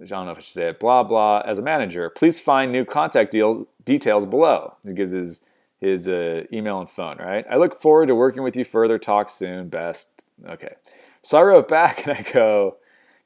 [0.00, 2.10] I don't know if I should say it, blah blah as a manager.
[2.10, 4.76] Please find new contact deal details below.
[4.86, 5.40] He gives his
[5.80, 7.44] his uh, email and phone, right?
[7.50, 8.98] I look forward to working with you further.
[8.98, 9.68] Talk soon.
[9.68, 10.24] Best.
[10.46, 10.74] Okay.
[11.22, 12.76] So I wrote back and I go,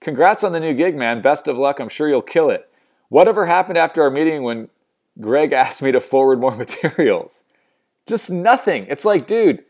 [0.01, 1.21] Congrats on the new gig, man.
[1.21, 1.79] Best of luck.
[1.79, 2.69] I'm sure you'll kill it.
[3.11, 4.69] Whatever happened after our meeting when
[5.21, 7.45] Greg asked me to forward more materials?
[8.07, 8.87] Just nothing.
[8.89, 9.65] It's like, dude,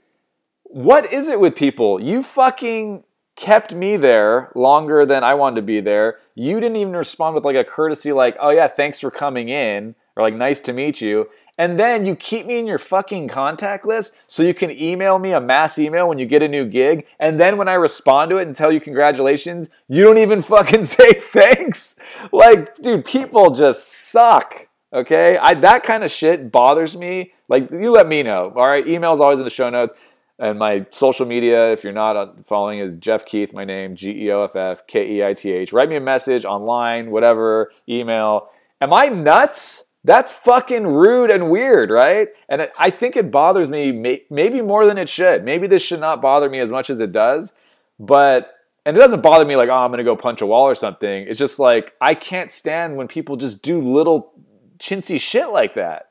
[0.62, 2.01] what is it with people?
[2.01, 3.03] You fucking
[3.35, 6.18] kept me there longer than I wanted to be there.
[6.35, 9.95] You didn't even respond with like a courtesy, like, oh yeah, thanks for coming in,
[10.14, 11.28] or like, nice to meet you.
[11.61, 15.33] And then you keep me in your fucking contact list so you can email me
[15.33, 17.07] a mass email when you get a new gig.
[17.19, 20.85] And then when I respond to it and tell you congratulations, you don't even fucking
[20.85, 22.01] say thanks.
[22.33, 24.69] Like, dude, people just suck.
[24.91, 25.37] Okay?
[25.37, 27.35] I, that kind of shit bothers me.
[27.47, 28.55] Like, you let me know.
[28.57, 28.89] All right?
[28.89, 29.93] Email's always in the show notes.
[30.39, 34.13] And my social media, if you're not uh, following, is Geoff Keith, my name, G
[34.13, 35.75] E O F F K E I T H.
[35.75, 38.49] Write me a message online, whatever, email.
[38.81, 39.85] Am I nuts?
[40.03, 42.29] That's fucking rude and weird, right?
[42.49, 43.93] And I think it bothers me
[44.31, 45.45] maybe more than it should.
[45.45, 47.53] Maybe this should not bother me as much as it does,
[47.99, 48.55] but
[48.87, 51.27] and it doesn't bother me like, oh, I'm gonna go punch a wall or something.
[51.29, 54.33] It's just like I can't stand when people just do little
[54.79, 56.09] chintzy shit like that.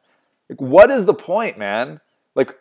[0.49, 1.99] Like, what is the point, man?
[2.35, 2.55] Like,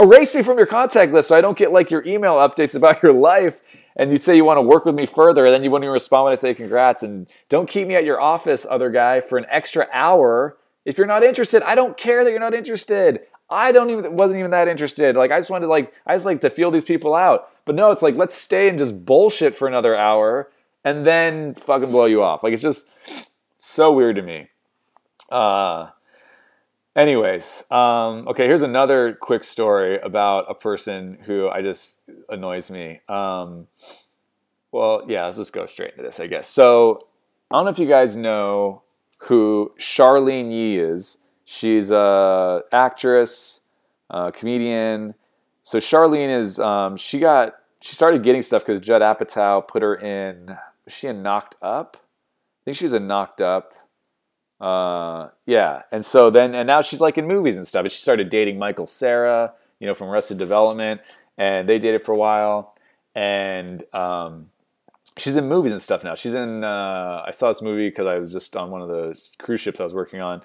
[0.00, 3.02] erase me from your contact list so I don't get like your email updates about
[3.02, 3.60] your life
[3.96, 5.92] and you'd say you want to work with me further, and then you won't even
[5.92, 7.02] respond when I say congrats.
[7.02, 10.56] And don't keep me at your office, other guy, for an extra hour.
[10.84, 13.20] If you're not interested, I don't care that you're not interested.
[13.48, 15.16] I don't even wasn't even that interested.
[15.16, 17.50] Like I just wanted like I just like to feel these people out.
[17.64, 20.50] But no, it's like let's stay and just bullshit for another hour
[20.82, 22.42] and then fucking blow you off.
[22.42, 22.88] Like it's just
[23.58, 24.48] so weird to me.
[25.30, 25.90] Uh
[26.96, 33.00] Anyways, um, okay, here's another quick story about a person who I just annoys me.
[33.08, 33.66] Um,
[34.70, 36.46] well, yeah, let's just go straight into this, I guess.
[36.46, 37.00] So,
[37.50, 38.82] I don't know if you guys know
[39.18, 41.18] who Charlyne Yi is.
[41.44, 43.60] She's a actress,
[44.10, 45.14] a comedian.
[45.62, 49.94] So Charlyne is um, she got she started getting stuff because Judd Apatow put her
[49.96, 50.56] in.
[50.84, 51.96] Was she in Knocked Up?
[51.98, 53.72] I think she was in Knocked Up.
[54.64, 57.84] Uh, yeah, and so then and now she's like in movies and stuff.
[57.84, 61.02] And she started dating Michael Cera, you know, from Arrested Development,
[61.36, 62.74] and they dated for a while.
[63.14, 64.48] And um,
[65.18, 66.14] she's in movies and stuff now.
[66.14, 66.64] She's in.
[66.64, 69.80] Uh, I saw this movie because I was just on one of the cruise ships
[69.80, 70.40] I was working on.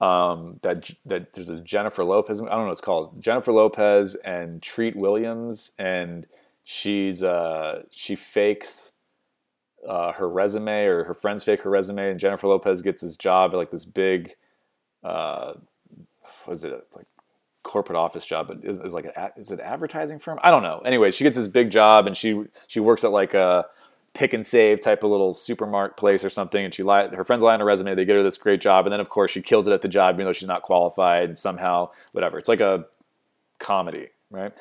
[0.00, 2.40] Um, that that there's this Jennifer Lopez.
[2.40, 3.20] I don't know what it's called.
[3.20, 6.26] Jennifer Lopez and Treat Williams, and
[6.64, 8.92] she's uh, she fakes
[9.86, 13.54] uh, her resume or her friends fake her resume, and Jennifer Lopez gets this job
[13.54, 14.34] like this big,
[15.04, 15.54] uh,
[16.46, 17.06] was it like
[17.62, 18.48] corporate office job?
[18.48, 20.38] But is, is like a, is it advertising firm?
[20.42, 20.80] I don't know.
[20.84, 23.66] Anyway, she gets this big job, and she she works at like a
[24.14, 27.44] pick and save type of little supermarket place or something, and she lie, her friends
[27.44, 27.94] lie on her resume.
[27.94, 29.88] They get her this great job, and then of course she kills it at the
[29.88, 31.38] job, even though she's not qualified.
[31.38, 32.38] Somehow, whatever.
[32.38, 32.86] It's like a
[33.58, 34.52] comedy, right?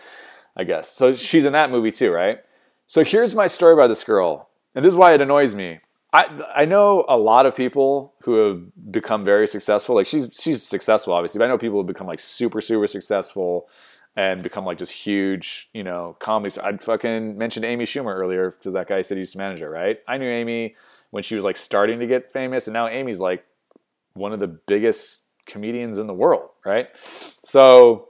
[0.56, 0.90] I guess.
[0.90, 2.40] So she's in that movie too, right?
[2.88, 4.47] So here's my story about this girl
[4.78, 5.80] and this is why it annoys me.
[6.14, 9.96] I I know a lot of people who have become very successful.
[9.96, 13.68] Like she's she's successful, obviously, but I know people who become like super super successful
[14.16, 16.52] and become like just huge, you know, comedy.
[16.52, 16.76] Stars.
[16.76, 19.70] I fucking mentioned Amy Schumer earlier because that guy said he used to manage her,
[19.70, 20.00] right?
[20.08, 20.76] I knew Amy
[21.10, 23.44] when she was like starting to get famous, and now Amy's like
[24.14, 26.90] one of the biggest comedians in the world, right?
[27.42, 28.10] So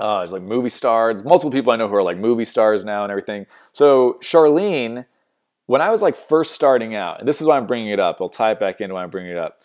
[0.00, 3.02] uh, there's like movie stars, multiple people I know who are like movie stars now
[3.02, 3.46] and everything.
[3.72, 5.04] So Charlyne
[5.66, 8.18] when I was like first starting out, and this is why I'm bringing it up.
[8.20, 9.62] I'll tie it back into why I'm bringing it up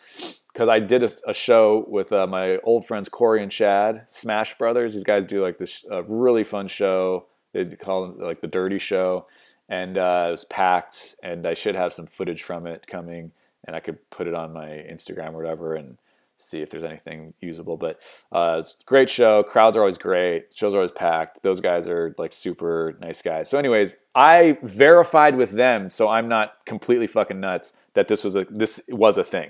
[0.57, 4.57] because I did a, a show with uh, my old friends Corey and Chad, Smash
[4.57, 4.95] Brothers.
[4.95, 7.27] These guys do like this uh, really fun show.
[7.53, 9.27] They call it like the Dirty Show,
[9.69, 11.15] and uh, it was packed.
[11.21, 13.31] And I should have some footage from it coming,
[13.65, 15.75] and I could put it on my Instagram or whatever.
[15.75, 15.99] And
[16.37, 17.77] see if there's anything usable.
[17.77, 19.43] But uh, great show.
[19.43, 20.53] Crowds are always great.
[20.55, 21.43] Shows are always packed.
[21.43, 23.49] Those guys are like super nice guys.
[23.49, 28.35] So, anyways, I verified with them, so I'm not completely fucking nuts that this was
[28.35, 29.49] a this was a thing.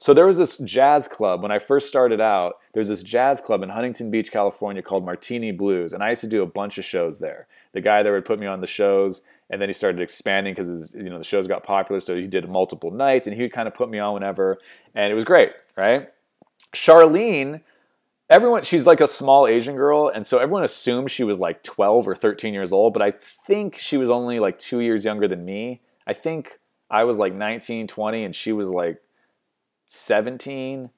[0.00, 2.58] So there was this jazz club when I first started out.
[2.72, 6.28] There's this jazz club in Huntington Beach, California called Martini Blues, and I used to
[6.28, 7.48] do a bunch of shows there.
[7.72, 10.94] The guy that would put me on the shows, and then he started expanding because
[10.94, 13.66] you know the shows got popular, so he did multiple nights, and he would kind
[13.66, 14.58] of put me on whenever,
[14.94, 16.08] and it was great, right?
[16.74, 17.62] Charlyne,
[18.30, 22.08] everyone, she's like a small Asian girl, and so everyone assumed she was like 12
[22.08, 23.12] or 13 years old, but I
[23.46, 25.80] think she was only like two years younger than me.
[26.06, 26.58] I think
[26.90, 29.00] I was like 19, 20, and she was like
[29.86, 30.90] 17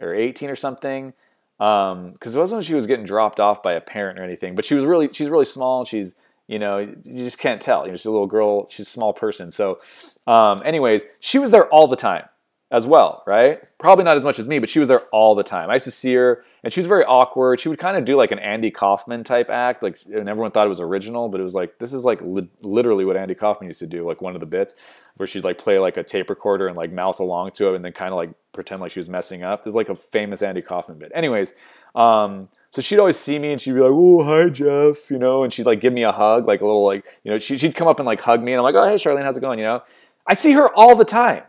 [0.00, 1.12] or 18 or something.
[1.58, 4.54] because it wasn't when she was getting dropped off by a parent or anything.
[4.54, 5.84] But she was really she's really small.
[5.84, 6.14] She's
[6.46, 7.84] you know you just can't tell.
[7.84, 8.66] You know, she's a little girl.
[8.68, 9.50] She's a small person.
[9.50, 9.80] So,
[10.26, 12.24] um, anyways, she was there all the time
[12.72, 13.66] as well, right?
[13.78, 15.70] Probably not as much as me, but she was there all the time.
[15.70, 17.58] I used to see her, and she was very awkward.
[17.58, 20.66] She would kind of do like an Andy Kaufman type act, like, and everyone thought
[20.66, 23.68] it was original, but it was like this is like li- literally what Andy Kaufman
[23.68, 24.74] used to do, like one of the bits
[25.16, 27.84] where she'd like play like a tape recorder and like mouth along to it, and
[27.84, 29.64] then kind of like pretend like she was messing up.
[29.64, 31.10] There's like a famous Andy Kaufman bit.
[31.14, 31.54] Anyways,
[31.96, 35.42] um, so she'd always see me and she'd be like, "Oh, hi, Geoff," you know,
[35.42, 37.74] and she'd like give me a hug, like a little like, you know, she, she'd
[37.74, 39.58] come up and like hug me, and I'm like, "Oh, hey, Charlyne, how's it going?"
[39.58, 39.82] You know,
[40.24, 41.42] I see her all the time.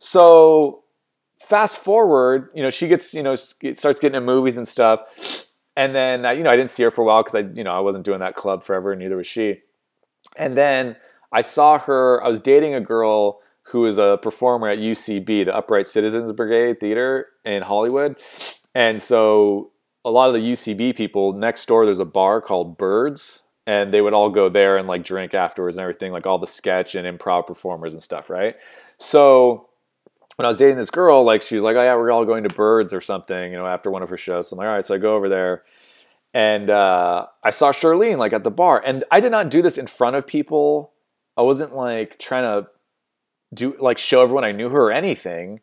[0.00, 0.82] So
[1.40, 5.46] fast forward, you know, she gets, you know, starts getting in movies and stuff.
[5.76, 7.62] And then, uh, you know, I didn't see her for a while because I, you
[7.62, 9.60] know, I wasn't doing that club forever, neither was she.
[10.36, 10.96] And then
[11.32, 15.54] I saw her, I was dating a girl who was a performer at UCB, the
[15.54, 18.20] Upright Citizens Brigade Theater in Hollywood.
[18.74, 19.70] And so
[20.04, 23.42] a lot of the UCB people, next door, there's a bar called Birds.
[23.66, 26.46] And they would all go there and like drink afterwards and everything, like all the
[26.46, 28.56] sketch and improv performers and stuff, right?
[28.98, 29.69] So
[30.40, 32.44] when I was dating this girl, like she was like, "Oh yeah, we're all going
[32.44, 34.48] to Birds or something," you know, after one of her shows.
[34.48, 35.64] So I'm like, "All right," so I go over there,
[36.32, 39.76] and uh, I saw Charlyne like at the bar, and I did not do this
[39.76, 40.94] in front of people.
[41.36, 42.70] I wasn't like trying to
[43.52, 45.60] do like show everyone I knew her or anything.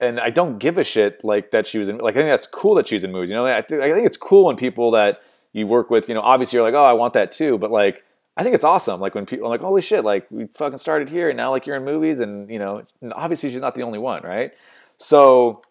[0.00, 1.98] And I don't give a shit like that she was in.
[1.98, 3.30] Like I think that's cool that she's in movies.
[3.30, 5.20] You know, I, th- I think it's cool when people that
[5.52, 7.56] you work with, you know, obviously you're like, oh, I want that too.
[7.56, 8.02] But like
[8.38, 9.00] I think it's awesome.
[9.00, 11.66] Like when people are like, holy shit, like we fucking started here and now like
[11.66, 14.52] you're in movies and you know, obviously she's not the only one, right?
[14.96, 15.62] So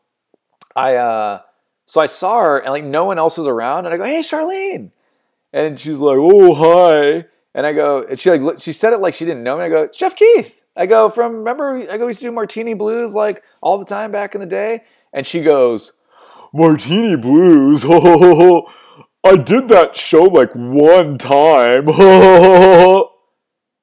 [0.75, 1.41] I uh
[1.85, 4.21] so I saw her and like no one else was around and I go, hey
[4.21, 4.91] Charlyne.
[5.53, 7.25] And she's like, oh hi.
[7.55, 9.63] And I go, and she like she said it like she didn't know me.
[9.63, 10.65] I go, it's Geoff Keith.
[10.75, 13.85] I go, from remember I go, we used to do Martini Blues like all the
[13.85, 14.83] time back in the day.
[15.13, 15.93] And she goes,
[16.51, 17.85] Martini Blues.
[19.27, 21.87] I did that show like one time.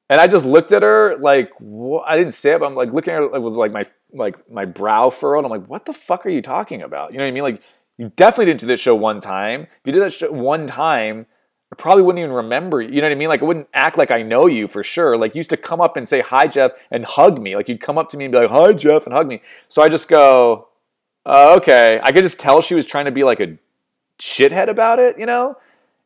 [0.09, 1.53] and I just looked at her like?
[2.07, 4.65] I didn't say it, but I'm like looking at her with like my like my
[4.65, 5.45] brow furrowed.
[5.45, 7.13] I'm like, what the fuck are you talking about?
[7.13, 7.43] You know what I mean?
[7.43, 7.63] Like
[7.99, 9.63] you definitely didn't do this show one time.
[9.63, 11.27] If you did that show one time,
[11.73, 12.81] I probably wouldn't even remember.
[12.81, 13.29] You know what I mean?
[13.29, 15.17] Like I wouldn't act like I know you for sure.
[15.17, 17.57] Like you used to come up and say hi Geoff and hug me.
[17.57, 19.43] Like you'd come up to me and be like hi Geoff and hug me.
[19.69, 20.69] So I just go,
[21.27, 22.01] uh, okay.
[22.03, 23.59] I could just tell she was trying to be like a
[24.21, 25.57] shithead about it, you know?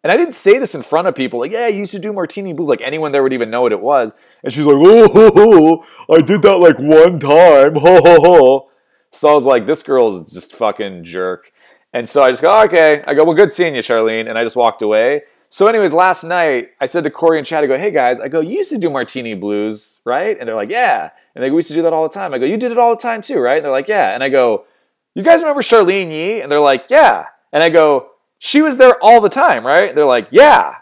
[0.05, 2.13] And I didn't say this in front of people, like, yeah, I used to do
[2.13, 4.13] martini blues, like anyone there would even know what it was.
[4.45, 7.75] And she's like, oh, I did that like one time.
[9.11, 11.53] So I was like, this girl's just fucking jerk.
[11.93, 13.03] And so I just go, okay.
[13.07, 14.29] I go, well, good seeing you, Charlyne.
[14.29, 15.23] And I just walked away.
[15.51, 18.29] So, anyways, last night I said to Corey and Chad, I go, hey guys, I
[18.29, 20.39] go, you used to do martini blues, right?
[20.39, 21.11] And they're like, yeah.
[21.35, 22.35] And they go, we used to do that all the time.
[22.35, 23.57] I go, you did it all the time too, right?
[23.57, 24.15] And they're like, yeah.
[24.15, 24.67] And I go,
[25.15, 26.43] you guys remember Charlyne Yi?
[26.43, 27.25] And they're like, yeah.
[27.53, 29.95] And I go, she was there all the time, right?
[29.95, 30.77] They're like, yeah.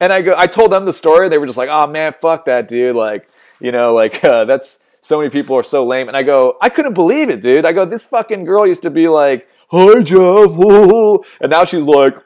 [0.00, 1.28] And I go, I told them the story.
[1.28, 2.96] They were just like, oh man, fuck that dude.
[2.96, 3.28] Like,
[3.60, 6.08] you know, like uh, that's so many people are so lame.
[6.08, 7.64] And I go, I couldn't believe it, dude.
[7.64, 12.16] I go, this fucking girl used to be like, hi Geoff, and now she's like,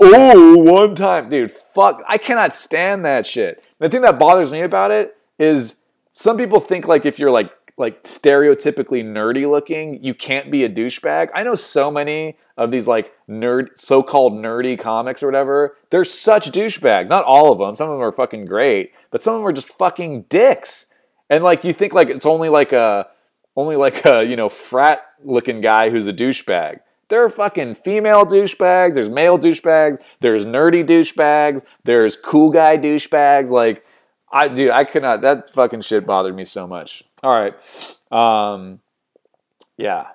[0.00, 1.50] oh, one time, dude.
[1.50, 3.64] Fuck, I cannot stand that shit.
[3.78, 5.76] The thing that bothers me about it is
[6.12, 10.68] some people think like if you're like like stereotypically nerdy looking, you can't be a
[10.68, 11.30] douchebag.
[11.34, 15.76] I know so many of these like nerd, so-called nerdy comics or whatever.
[15.90, 17.08] They're such douchebags.
[17.08, 17.74] Not all of them.
[17.74, 20.86] Some of them are fucking great, but some of them are just fucking dicks.
[21.28, 23.08] And like you think like it's only like a,
[23.56, 26.78] only like a you know frat looking guy who's a douchebag.
[27.08, 28.94] There are fucking female douchebags.
[28.94, 29.98] There's male douchebags.
[30.20, 31.62] There's nerdy douchebags.
[31.84, 33.50] There's cool guy douchebags.
[33.50, 33.84] Like
[34.32, 35.20] I, dude, I could not.
[35.20, 37.04] That fucking shit bothered me so much.
[37.24, 37.54] All right.
[38.12, 38.80] Um,
[39.78, 40.08] yeah.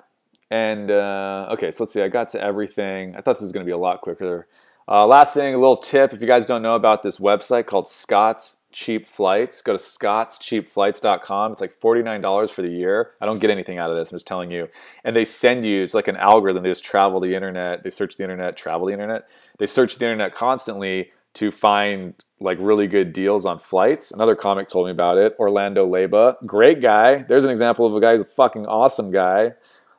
[0.51, 2.03] And uh, okay, so let's see.
[2.03, 3.15] I got to everything.
[3.15, 4.47] I thought this was going to be a lot quicker.
[4.87, 6.13] Uh, last thing, a little tip.
[6.13, 11.51] If you guys don't know about this website called Scott's Cheap Flights, go to scottscheapflights.com.
[11.51, 13.11] It's like $49 for the year.
[13.19, 14.11] I don't get anything out of this.
[14.11, 14.67] I'm just telling you.
[15.03, 16.61] And they send you, it's like an algorithm.
[16.61, 17.81] They just travel the internet.
[17.81, 19.27] They search the internet, travel the internet.
[19.57, 24.11] They search the internet constantly to find like really good deals on flights.
[24.11, 25.37] Another comic told me about it.
[25.39, 27.23] Orlando Leyba, great guy.
[27.23, 29.53] There's an example of a guy who's a fucking awesome guy.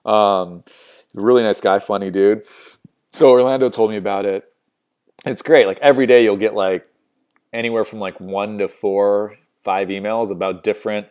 [0.05, 0.65] Um,
[1.15, 2.43] really nice guy, funny dude.
[3.11, 4.53] So Orlando told me about it.
[5.25, 5.67] It's great.
[5.67, 6.87] Like every day you'll get like
[7.55, 11.07] anywhere from like one to four, five emails about different.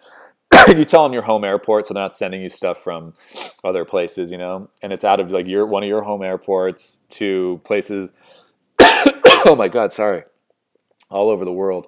[0.68, 3.16] you tell them your home airport, so they're not sending you stuff from
[3.64, 4.70] other places, you know.
[4.84, 8.12] And it's out of like your one of your home airports to places.
[9.46, 10.24] oh my god, sorry
[11.10, 11.88] all over the world,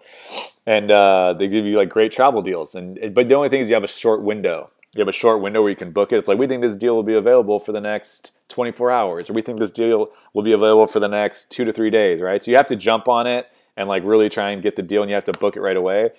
[0.65, 2.75] and uh, they give you like great travel deals.
[2.75, 4.71] And but the only thing is you have a short window.
[4.95, 6.17] you have a short window where you can book it.
[6.17, 9.33] It's like we think this deal will be available for the next 24 hours, or
[9.33, 12.43] we think this deal will be available for the next two to three days, right?
[12.43, 13.47] So you have to jump on it
[13.77, 15.77] and like really try and get the deal, and you have to book it right
[15.77, 16.11] away.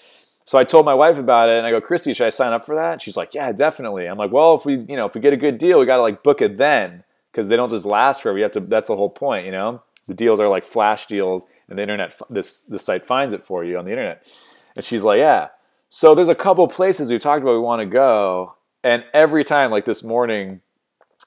[0.45, 2.67] So I told my wife about it, and I go, Christy, should I sign up
[2.67, 2.95] for that?
[2.95, 4.07] And she's like, Yeah, definitely.
[4.07, 5.97] I'm like, Well, if we, you know, if we get a good deal, we got
[5.97, 8.39] to like book it then because they don't just last forever.
[8.39, 8.61] You have to.
[8.61, 9.83] That's the whole point, you know.
[10.09, 13.65] The deals are like flash deals, and the internet, this this site finds it for
[13.65, 14.25] you on the internet.
[14.77, 15.49] And she's like, Yeah.
[15.89, 19.71] So there's a couple places we talked about we want to go, and every time,
[19.71, 20.63] like this morning,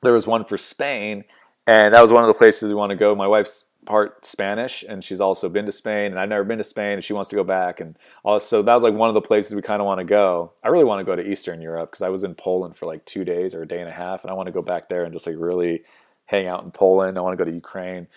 [0.02, 1.24] there was one for Spain,
[1.68, 3.16] and that was one of the places we want to go.
[3.16, 6.64] My wife's part Spanish, and she's also been to Spain, and I've never been to
[6.64, 9.22] Spain, and she wants to go back, and also that was like one of the
[9.22, 10.52] places we kind of want to go.
[10.64, 13.06] I really want to go to Eastern Europe because I was in Poland for like
[13.06, 15.04] two days or a day and a half, and I want to go back there
[15.04, 15.84] and just like really
[16.26, 17.18] hang out in Poland.
[17.18, 18.08] I want to go to Ukraine.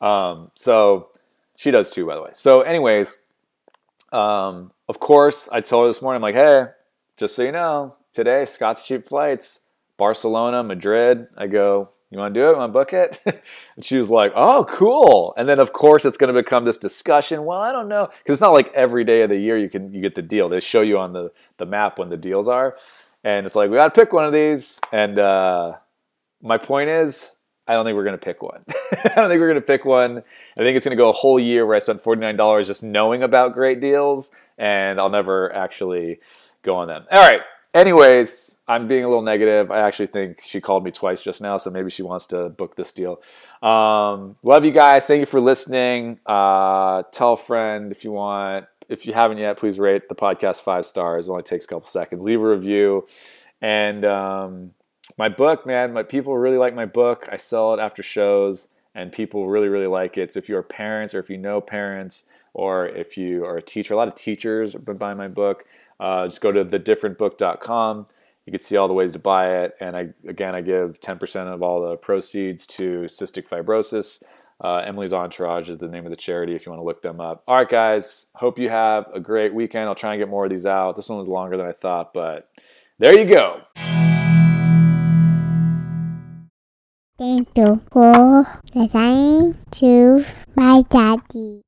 [0.00, 1.10] Um, so
[1.56, 2.30] she does too, by the way.
[2.32, 3.18] So, anyways,
[4.12, 6.66] um, of course, I told her this morning, I'm like, hey,
[7.16, 9.60] just so you know, today Scott's cheap flights,
[9.96, 11.28] Barcelona, Madrid.
[11.36, 12.56] I go, you want to do it?
[12.56, 13.20] Want to book it?
[13.76, 15.34] and she was like, oh, cool.
[15.36, 17.44] And then of course it's going to become this discussion.
[17.44, 19.92] Well, I don't know, because it's not like every day of the year you can
[19.92, 20.48] you get the deal.
[20.48, 22.76] They show you on the the map when the deals are,
[23.22, 24.80] and it's like we got to pick one of these.
[24.92, 25.74] And uh,
[26.42, 27.36] my point is,
[27.68, 28.64] I don't think we're going to pick one.
[28.68, 30.18] I don't think we're going to pick one.
[30.56, 33.22] I think it's going to go a whole year where I spent $49 just knowing
[33.22, 36.20] about great deals and I'll never actually
[36.62, 37.04] go on them.
[37.10, 37.40] All right.
[37.72, 39.70] Anyways, I'm being a little negative.
[39.70, 42.76] I actually think she called me twice just now, so maybe she wants to book
[42.76, 43.22] this deal.
[43.62, 45.06] Um, love you guys.
[45.06, 46.18] Thank you for listening.
[46.26, 48.66] Uh, tell a friend if you want.
[48.88, 51.28] If you haven't yet, please rate the podcast five stars.
[51.28, 52.24] It only takes a couple seconds.
[52.24, 53.06] Leave a review.
[53.62, 54.72] And um,
[55.16, 57.28] my book, man, my people really like my book.
[57.30, 60.32] I sell it after shows, and people really, really like it.
[60.32, 63.94] So if you're parents or if you know parents or if you are a teacher,
[63.94, 65.64] a lot of teachers have been buying my book.
[65.98, 68.06] Uh, just go to thedifferentbook.com.
[68.46, 69.76] You can see all the ways to buy it.
[69.80, 74.22] And I, again, I give 10% of all the proceeds to cystic fibrosis.
[74.62, 77.20] Uh, Emily's Entourage is the name of the charity if you want to look them
[77.20, 77.42] up.
[77.46, 78.26] All right, guys.
[78.34, 79.88] Hope you have a great weekend.
[79.88, 80.96] I'll try and get more of these out.
[80.96, 82.50] This one was longer than I thought, but
[82.98, 83.62] there you go.
[87.20, 90.24] Thank you for listening to
[90.56, 91.62] my daddy.